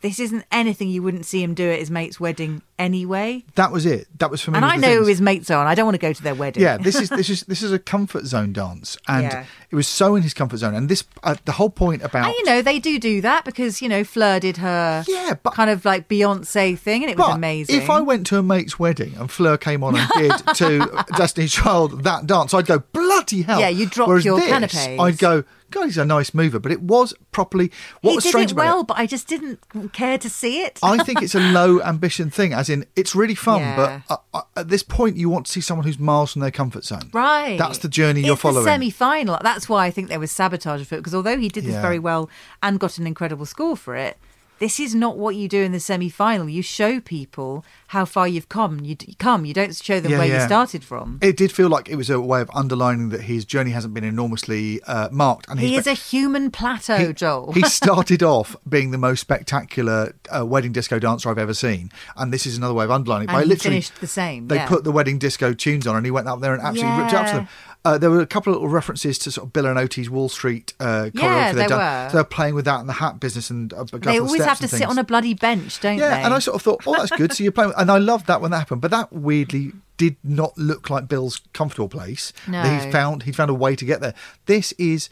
[0.00, 3.44] this isn't anything you wouldn't see him do at his mate's wedding anyway.
[3.54, 4.06] That was it.
[4.18, 4.56] That was for me.
[4.56, 5.08] And I know who things.
[5.08, 6.62] his mates are, and I don't want to go to their wedding.
[6.62, 9.44] Yeah, this is this is this is a comfort zone dance, and Yeah.
[9.70, 10.74] it was so in his comfort zone.
[10.74, 13.80] And this, uh, the whole point about And you know, they do do that because,
[13.80, 17.34] you know, Fleur did her Yeah, but- kind of like Beyonce thing and it was
[17.34, 17.80] amazing.
[17.80, 21.52] If I went to a mate's wedding and Fleur came on and did to Destiny's
[21.52, 23.60] Child that dance, I'd go bloody hell.
[23.60, 24.76] Yeah, you'd drop Whereas your canapes.
[24.76, 26.58] I'd go, God, he's a nice mover.
[26.58, 27.70] But it was properly
[28.02, 28.86] what he was did strange it about well, it.
[28.88, 29.60] but I just didn't
[29.92, 30.78] care to see it.
[30.82, 34.00] I think it's a low ambition thing, as in it's really fun, Yeah.
[34.08, 36.84] but uh, at this point you want to see someone who's miles from their comfort
[36.84, 37.10] zone.
[37.12, 37.56] Right.
[37.58, 38.64] That's the journey you're following.
[38.64, 39.38] the semi-final.
[39.42, 41.82] That's why I think there was sabotage for it because although he did this Yeah.
[41.82, 42.28] very well
[42.62, 44.16] and got an incredible score for it,
[44.62, 46.48] this is not what you do in the semi-final.
[46.48, 48.78] You show people how far you've come.
[48.84, 49.44] You come.
[49.44, 51.18] You don't show them Yeah, where you started from.
[51.20, 54.04] It did feel like it was a way of underlining that his journey hasn't been
[54.04, 57.50] enormously uh, marked, and he is a human plateau, he, Joel.
[57.54, 62.32] he started off being the most spectacular uh, wedding disco dancer I've ever seen, and
[62.32, 63.28] this is another way of underlining.
[63.28, 64.68] it And by literally, finished the same, They yeah.
[64.68, 67.16] put the wedding disco tunes on, and he went up there and absolutely ripped it
[67.16, 67.48] up to them.
[67.84, 70.28] Uh, there were a couple of little references to sort of Bill and Otis Wall
[70.28, 71.22] Street uh, choreography.
[71.22, 71.78] Yeah, there done.
[71.78, 72.10] were.
[72.10, 74.68] So they're playing with that in the hat business and uh, they always have to
[74.68, 76.20] sit on a bloody bench, don't yeah, they?
[76.20, 77.32] Yeah, and I sort of thought, oh, that's good.
[77.32, 78.82] So you're playing, and I loved that when that happened.
[78.82, 82.32] But that weirdly did not look like Bill's comfortable place.
[82.46, 82.62] No.
[82.62, 84.14] He found he found a way to get there.
[84.46, 85.08] This is,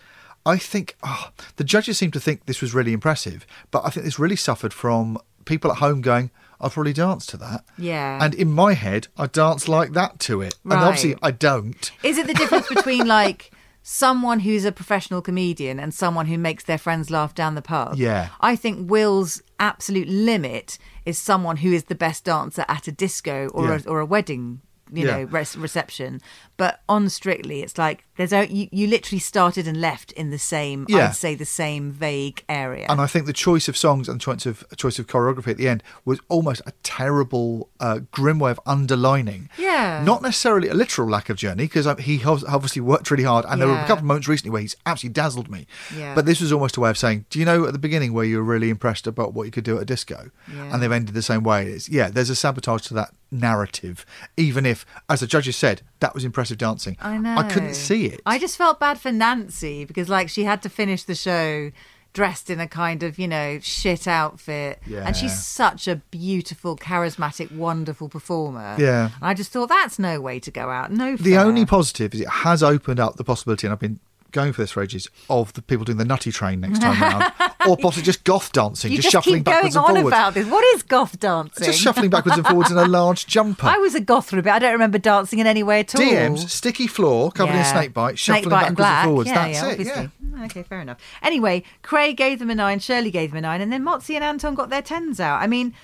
[0.46, 4.04] I think, oh, the judges seem to think this was really impressive, but I think
[4.04, 6.30] this really suffered from people at home going,
[6.60, 8.18] "I've probably dance to that." Yeah.
[8.22, 11.90] and in my head, I dance like that to it, and obviously I don't.
[12.02, 13.50] Is it the difference between like
[13.82, 17.96] someone who's a professional comedian and someone who makes their friends laugh down the pub?
[17.96, 18.28] Yeah.
[18.40, 23.48] I think Will's absolute limit is someone who is the best dancer at a disco
[23.54, 23.78] or Yeah.
[23.84, 24.60] a, or a wedding.
[24.92, 25.18] You Yeah.
[25.18, 25.24] know,
[25.56, 26.20] reception,
[26.60, 30.38] but on Strictly, it's like there's a, you, you literally started and left in the
[30.38, 31.06] same, Yeah.
[31.08, 32.84] I'd say, the same vague area.
[32.90, 35.68] And I think the choice of songs and choice of choice of choreography at the
[35.68, 39.48] end was almost a terrible, uh, grim way of underlining.
[39.56, 40.02] Yeah.
[40.04, 43.58] Not necessarily a literal lack of journey because he has obviously worked really hard, and
[43.60, 45.66] there were a couple of moments recently where he's absolutely dazzled me.
[45.96, 46.14] Yeah.
[46.14, 48.26] But this was almost a way of saying, do you know at the beginning where
[48.26, 50.70] you were really impressed about what you could do at a disco, Yeah.
[50.74, 51.68] and they've ended the same way?
[51.68, 54.04] It's, yeah, there's a sabotage to that narrative,
[54.36, 56.96] even if, as the judges said, that was impressive dancing.
[57.00, 57.36] I know.
[57.36, 58.20] I couldn't see it.
[58.26, 61.70] I just felt bad for Nancy because, like, she had to finish the show
[62.12, 64.80] dressed in a kind of, you know, shit outfit.
[64.86, 65.06] Yeah.
[65.06, 68.76] And she's such a beautiful, charismatic, wonderful performer.
[68.78, 69.10] Yeah.
[69.16, 70.90] And I just thought that's no way to go out.
[70.90, 71.16] No.
[71.16, 71.40] The fair.
[71.40, 74.00] only positive is it has opened up the possibility, and I've been
[74.32, 77.32] going for this for ages, of the people doing the nutty train next time round,
[77.66, 80.14] or possibly just goth dancing, You just, just, shuffling keep backwards going and on forwards.
[80.16, 80.46] about this.
[80.48, 81.64] What is goth dancing?
[81.66, 83.66] Just shuffling backwards and forwards in a large jumper.
[83.68, 84.52] I was a goth for a bit.
[84.52, 86.00] I don't remember dancing in any way at all.
[86.00, 87.72] DMs, sticky floor, covered in Yeah.
[87.72, 89.04] snake bite, Snake shuffling bite backwards and black.
[89.04, 89.28] forwards.
[89.28, 89.70] Yeah, That's yeah, it.
[89.72, 90.02] obviously.
[90.02, 90.44] Yeah.
[90.44, 90.98] Okay, fair enough.
[91.22, 94.24] Anyway, Craig gave them a nine, Shirley gave them a nine, and then Motsi and
[94.24, 95.42] Anton got their tens out.
[95.42, 95.74] I mean,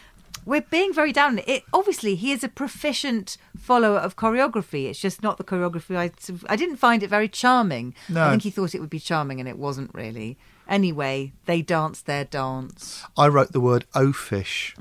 [0.46, 1.32] we're being very down.
[1.32, 4.88] on It It- obviously he is a proficient follower of choreography.
[4.88, 5.96] It's just not the choreography.
[5.96, 6.10] I
[6.48, 7.94] I didn't find it very charming.
[8.08, 8.24] No.
[8.24, 10.38] I think he thought it would be charming, and it wasn't really.
[10.68, 13.04] Anyway, they danced their dance.
[13.16, 14.74] I wrote the word oafish,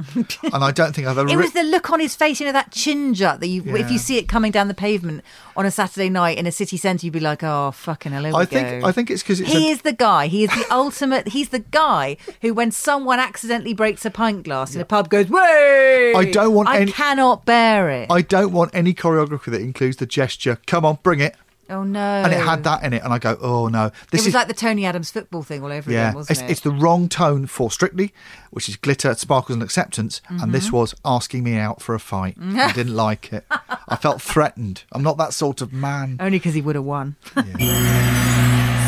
[0.54, 1.30] and I don't think I've ever.
[1.30, 3.92] It was the look on his face, you know, that chin jut that you, if
[3.92, 5.24] you see it coming down the pavement
[5.56, 8.34] on a Saturday night in a city centre, you'd be like, oh, fucking hell, here
[8.34, 8.88] we I think go.
[8.88, 10.26] I think it's because it's he a, is the guy.
[10.26, 11.28] He is the ultimate.
[11.30, 15.30] He's the guy who, when someone accidentally breaks a pint glass in a pub, goes,
[15.30, 18.12] "Way!" I don't want any I any- cannot bear it.
[18.12, 20.58] I don't want any choreography that includes the gesture.
[20.66, 21.36] Come on, bring it.
[21.70, 22.00] Oh no!
[22.24, 24.34] And it had that in it, and I go, oh no, It this was is
[24.34, 26.52] like the Tony Adams football thing all over yeah, again, wasn't it's, it?
[26.52, 28.14] it's the wrong tone for Strictly,
[28.52, 30.52] which is glitter, sparkles, and acceptance, and Mm-hmm.
[30.52, 32.38] this was asking me out for a fight.
[32.42, 33.46] I didn't like it.
[33.88, 34.84] I felt threatened.
[34.92, 36.18] I'm not that sort of man.
[36.20, 37.16] Only because he would have won.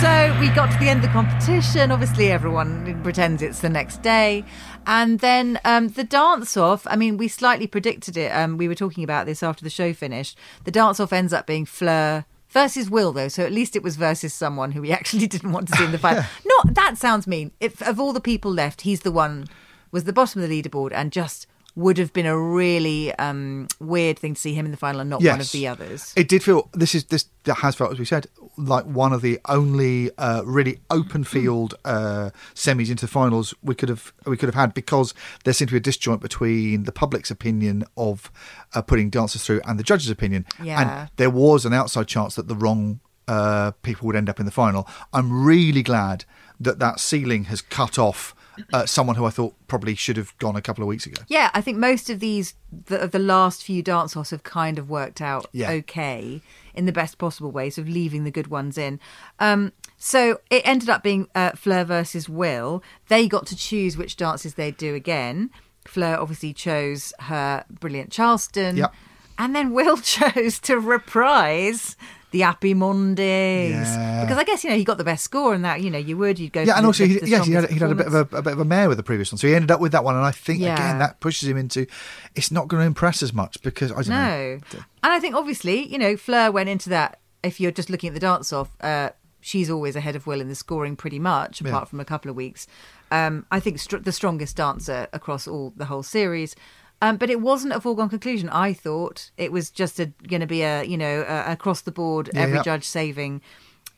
[0.01, 1.91] so we got to the end of the competition.
[1.91, 4.45] Obviously, everyone pretends it's the next day.
[4.85, 8.29] And then um, the dance off, I mean, we slightly predicted it.
[8.29, 10.37] Um, we were talking about this after the show finished.
[10.65, 13.27] The dance off ends up being Fleur versus Will, though.
[13.27, 15.91] So at least it was versus someone who we actually didn't want to see in
[15.91, 16.25] the fight.
[16.45, 17.51] Not that sounds mean.
[17.59, 19.47] If of all the people left, he's the one
[19.91, 21.47] was the bottom of the leaderboard and just
[21.77, 25.11] would have been a really um, weird thing to see him in the final and
[25.11, 26.11] not one of the others.
[26.17, 28.25] It did feel this is this that has felt as we said
[28.57, 33.75] like one of the only uh, really open field uh, semis into the finals we
[33.75, 35.13] could have we could have had because
[35.43, 38.31] there seemed to be a disjoint between the public's opinion of
[38.73, 40.47] uh, putting dancers through and the judges' opinion.
[40.61, 40.81] Yeah.
[40.81, 44.47] And there was an outside chance that the wrong uh, people would end up in
[44.47, 44.87] the final.
[45.13, 46.25] I'm really glad
[46.59, 48.33] that that ceiling has cut off
[48.73, 51.21] uh, someone who I thought probably should have gone a couple of weeks ago.
[51.27, 52.55] Yeah, I think most of these,
[52.85, 55.71] the, of the last few dance offs have kind of worked out Yeah.
[55.71, 56.41] okay
[56.73, 58.99] in the best possible ways sort of leaving the good ones in.
[59.39, 62.83] Um, so it ended up being uh, Fleur versus Will.
[63.07, 65.49] They got to choose which dances they'd do again.
[65.85, 68.77] Fleur obviously chose her brilliant Charleston.
[68.77, 68.93] Yep.
[69.39, 71.95] And then Will chose to reprise
[72.37, 73.71] the Happy Mondays.
[73.71, 74.21] Yeah.
[74.21, 76.17] Because I guess, you know, he got the best score and that, you know, you
[76.17, 78.13] would, you'd go Yeah, and also, he, yes, he had, he had a bit of
[78.13, 79.91] a, a bit of a mare with the previous one, so he ended up with
[79.93, 80.15] that one.
[80.15, 80.73] And I think Yeah.
[80.75, 81.87] again that pushes him into
[82.35, 84.59] it's not going to impress as much because I don't know.
[85.03, 87.19] And I think obviously, you know, Fleur went into that.
[87.43, 89.11] If you're just looking at the dance off, uh,
[89.41, 91.85] she's always ahead of Will in the scoring pretty much, apart Yeah.
[91.85, 92.67] from a couple of weeks.
[93.11, 96.55] Um, I think str- the strongest dancer across all the whole series.
[97.01, 98.49] Um, but it wasn't a foregone conclusion.
[98.49, 102.29] I thought it was just going to be a, you know, a, across the board,
[102.33, 102.63] Yeah, every yeah.
[102.63, 103.41] judge saving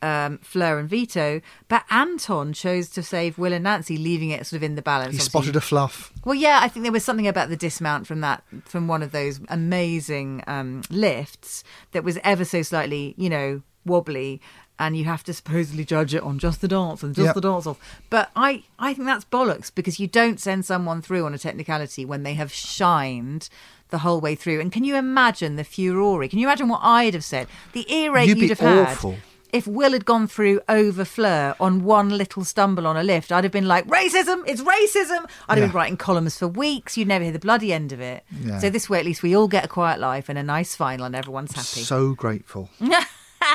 [0.02, 1.40] um, Fleur and Vito.
[1.68, 5.12] But Anton chose to save Will and Nancy, leaving it sort of in the balance.
[5.12, 6.12] He Obviously, spotted a fluff.
[6.24, 9.12] well, yeah, I think there was something about the dismount from that from one of
[9.12, 14.40] those amazing um, lifts that was ever so slightly, you know, wobbly,
[14.80, 17.34] and you have to supposedly judge it on just the dance and just Yep.
[17.36, 17.78] the dance off.
[18.08, 22.04] But I, I think that's bollocks because you don't send someone through on a technicality
[22.04, 23.48] when they have shined
[23.90, 24.58] the whole way through.
[24.60, 26.26] And can you imagine the furore?
[26.26, 27.46] Can you imagine what I'd have said?
[27.74, 29.12] The earache You'd you'd have awful.
[29.12, 29.20] had
[29.52, 33.44] if Will had gone through over Fleur on one little stumble on a lift, I'd
[33.44, 35.28] have been like, racism, it's racism.
[35.48, 36.96] I'd have been writing columns for weeks.
[36.96, 38.24] You'd never hear the bloody end of it.
[38.44, 38.58] Yeah.
[38.60, 41.04] So this way, at least we all get a quiet life and a nice final
[41.04, 41.80] and everyone's happy.
[41.84, 42.70] So grateful.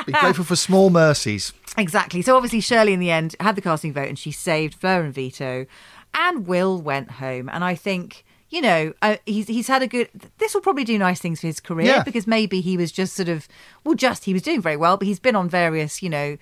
[0.04, 1.52] be grateful for small mercies.
[1.78, 2.22] Exactly.
[2.22, 5.14] So obviously Shirley in the end had the casting vote and she saved Fleur and
[5.14, 5.66] Vito,
[6.14, 7.48] and Will went home.
[7.48, 10.08] And I think you know uh, he's he's had a good.
[10.38, 12.02] This will probably do nice things for his career Yeah.
[12.02, 13.48] because maybe he was just sort of
[13.84, 16.36] well, just he was doing very well, but he's been on various you know.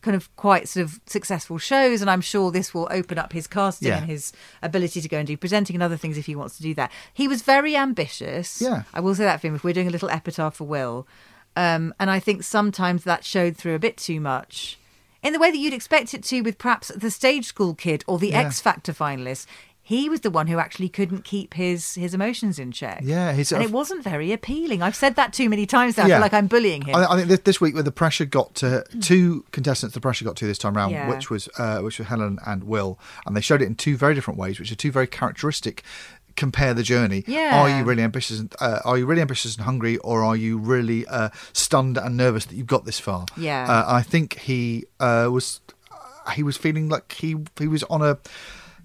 [0.00, 3.48] Kind of quite sort of successful shows, and I'm sure this will open up his
[3.48, 3.98] casting Yeah.
[3.98, 4.32] and his
[4.62, 6.92] ability to go and do presenting and other things if he wants to do that.
[7.12, 8.62] He was very ambitious.
[8.62, 8.84] Yeah.
[8.94, 9.56] I will say that for him.
[9.56, 11.04] If we're doing a little epitaph for Will,
[11.58, 14.78] um, and I think sometimes that showed through a bit too much
[15.22, 18.18] in the way that you'd expect it to with perhaps the stage school kid or
[18.18, 18.42] the Yeah.
[18.42, 19.46] X Factor finalist.
[19.82, 23.00] He was the one who actually couldn't keep his his emotions in check.
[23.02, 24.82] Yeah, and it wasn't very appealing.
[24.82, 26.04] I've said that too many times now.
[26.04, 26.94] I feel like I'm bullying him.
[26.94, 30.26] I, I think this, this week, where the pressure got to two contestants, the pressure
[30.26, 31.08] got to this time round, Yeah.
[31.08, 34.14] which was uh, which were Helen and Will, and they showed it in two very
[34.14, 35.82] different ways, which are two very characteristic.
[36.38, 37.24] Compare the journey.
[37.26, 37.60] Yeah.
[37.60, 38.38] Are you really ambitious?
[38.38, 42.16] And, uh, are you really ambitious and hungry, or are you really uh, stunned and
[42.16, 43.26] nervous that you've got this far?
[43.36, 43.66] Yeah.
[43.68, 45.60] Uh, I think he uh, was.
[46.36, 48.18] He was feeling like he he was on a.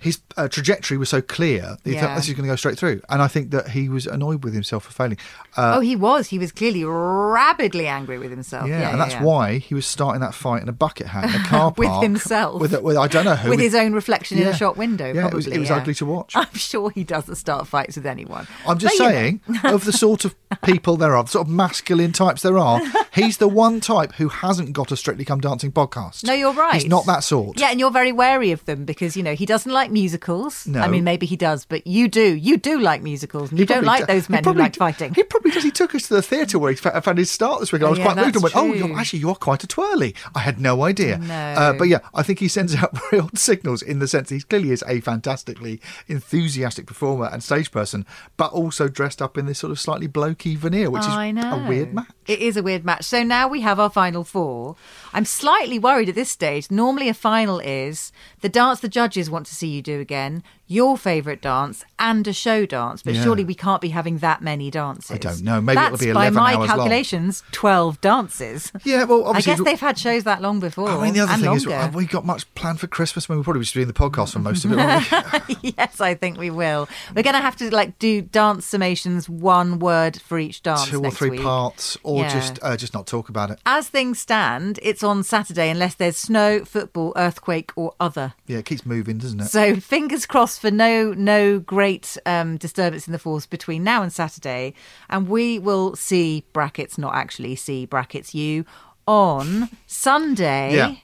[0.04, 2.02] His uh, trajectory was so clear he Yeah.
[2.02, 4.44] thought this is going to go straight through, and I think that he was annoyed
[4.44, 5.18] with himself for failing.
[5.58, 6.28] Uh, oh, he was.
[6.30, 8.68] He was clearly rabidly angry with himself.
[8.68, 9.24] yeah, Yeah, and that's yeah.
[9.24, 12.02] why he was starting that fight in a bucket hat in a car park With
[12.02, 12.60] himself.
[12.62, 13.50] With, with I don't know who.
[13.50, 15.12] with his own reflection in a shop window.
[15.14, 16.34] Yeah, it was- it was ugly to watch.
[16.36, 18.48] I'm sure he doesn't start fights with anyone.
[18.68, 21.48] I'm just But, you know, saying, of the sort of people there are, the sort
[21.48, 22.82] of masculine types there are,
[23.14, 26.24] he's the one type who hasn't got a Strictly Come Dancing podcast.
[26.26, 26.76] No, you're right.
[26.82, 27.60] He's not that sort.
[27.60, 30.68] Yeah, and you're very wary of them because you know he doesn't like musicals.
[30.68, 30.82] No.
[30.82, 32.36] I mean, maybe he does, but you do.
[32.36, 35.14] You do like musicals, and you don't like do- those men who probably like fighting.
[35.14, 35.64] He probably does.
[35.64, 37.84] He took us to the theatre where he found his start this week.
[37.84, 40.40] I was yeah, quite moved and went, "Oh, you're, actually, you're quite a twirly." I
[40.40, 41.18] had no idea.
[41.20, 41.34] No.
[41.34, 44.42] Uh, but yeah, I think he sends out very odd signals in the sense he
[44.42, 49.60] clearly is a fantastically enthusiastic performer and stage person, but also dressed up in this
[49.60, 51.64] sort of slightly blokey veneer, which I is know.
[51.64, 52.08] a weird match.
[52.28, 53.04] It is a weird match.
[53.04, 54.76] So now we have our final four.
[55.14, 56.72] I'm slightly worried at this stage.
[56.72, 60.98] Normally, a final is the dance the judges want to see you do again, your
[60.98, 63.02] favourite dance, and a show dance.
[63.04, 63.24] But Yeah.
[63.24, 65.12] surely we can't be having that many dances.
[65.12, 65.62] I don't know.
[65.62, 66.68] Maybe it'll That's, be by my hours long.
[66.68, 68.72] calculations, 12 dances.
[68.84, 70.90] Yeah, well, obviously, I guess they've had shows that long before.
[70.90, 73.30] I mean, the other thing is, have we got much planned for Christmas?
[73.30, 74.78] I mean, we'll probably be doing the podcast for most of it.
[74.78, 75.74] won't we?
[75.78, 76.90] yes, I think we will.
[77.16, 80.88] We're going to have to like do dance summations, one word for each dance.
[80.90, 81.42] Two or three week.
[81.42, 82.34] parts, or Yeah.
[82.34, 83.60] just uh, just not talk about it.
[83.66, 88.34] As things stand, it's on Saturday unless there's snow, football, earthquake, or other.
[88.48, 89.46] Yeah, it keeps moving, doesn't it?
[89.46, 94.14] So fingers crossed for no no great um, disturbance in the force between now and
[94.14, 94.74] Saturday,
[95.10, 98.64] and we will see brackets, not actually see brackets you
[99.06, 100.76] on Sunday.
[100.78, 100.96] Yeah.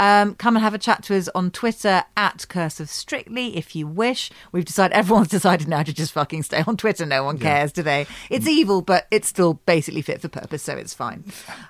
[0.00, 3.76] Um, come and have a chat to us on Twitter at Curse of Strictly if
[3.76, 4.30] you wish.
[4.52, 7.04] We've decided everyone's decided now to just fucking stay on Twitter.
[7.04, 8.06] No one cares, do they?
[8.30, 11.24] It's evil, but it's still basically fit for purpose, so it's fine.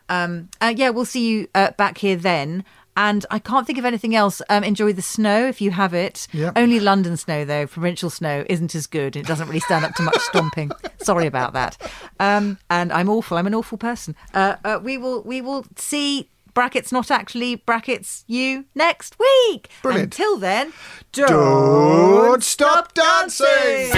[0.08, 2.64] Um, uh, yeah, we'll see you uh, back here then.
[2.96, 4.40] And I can't think of anything else.
[4.48, 6.28] Um, enjoy the snow if you have it.
[6.32, 6.52] Yeah.
[6.54, 7.66] Only London snow, though.
[7.66, 9.16] Provincial snow isn't as good.
[9.16, 10.70] It doesn't really stand up to much stomping.
[10.98, 11.76] Sorry about that.
[12.20, 13.36] Um, and I'm awful.
[13.36, 14.14] I'm an awful person.
[14.32, 19.68] Uh, uh, we will we will see brackets not actually brackets you next week.
[19.82, 20.14] Brilliant.
[20.14, 20.72] Until then,
[21.12, 23.90] Don't stop dancing.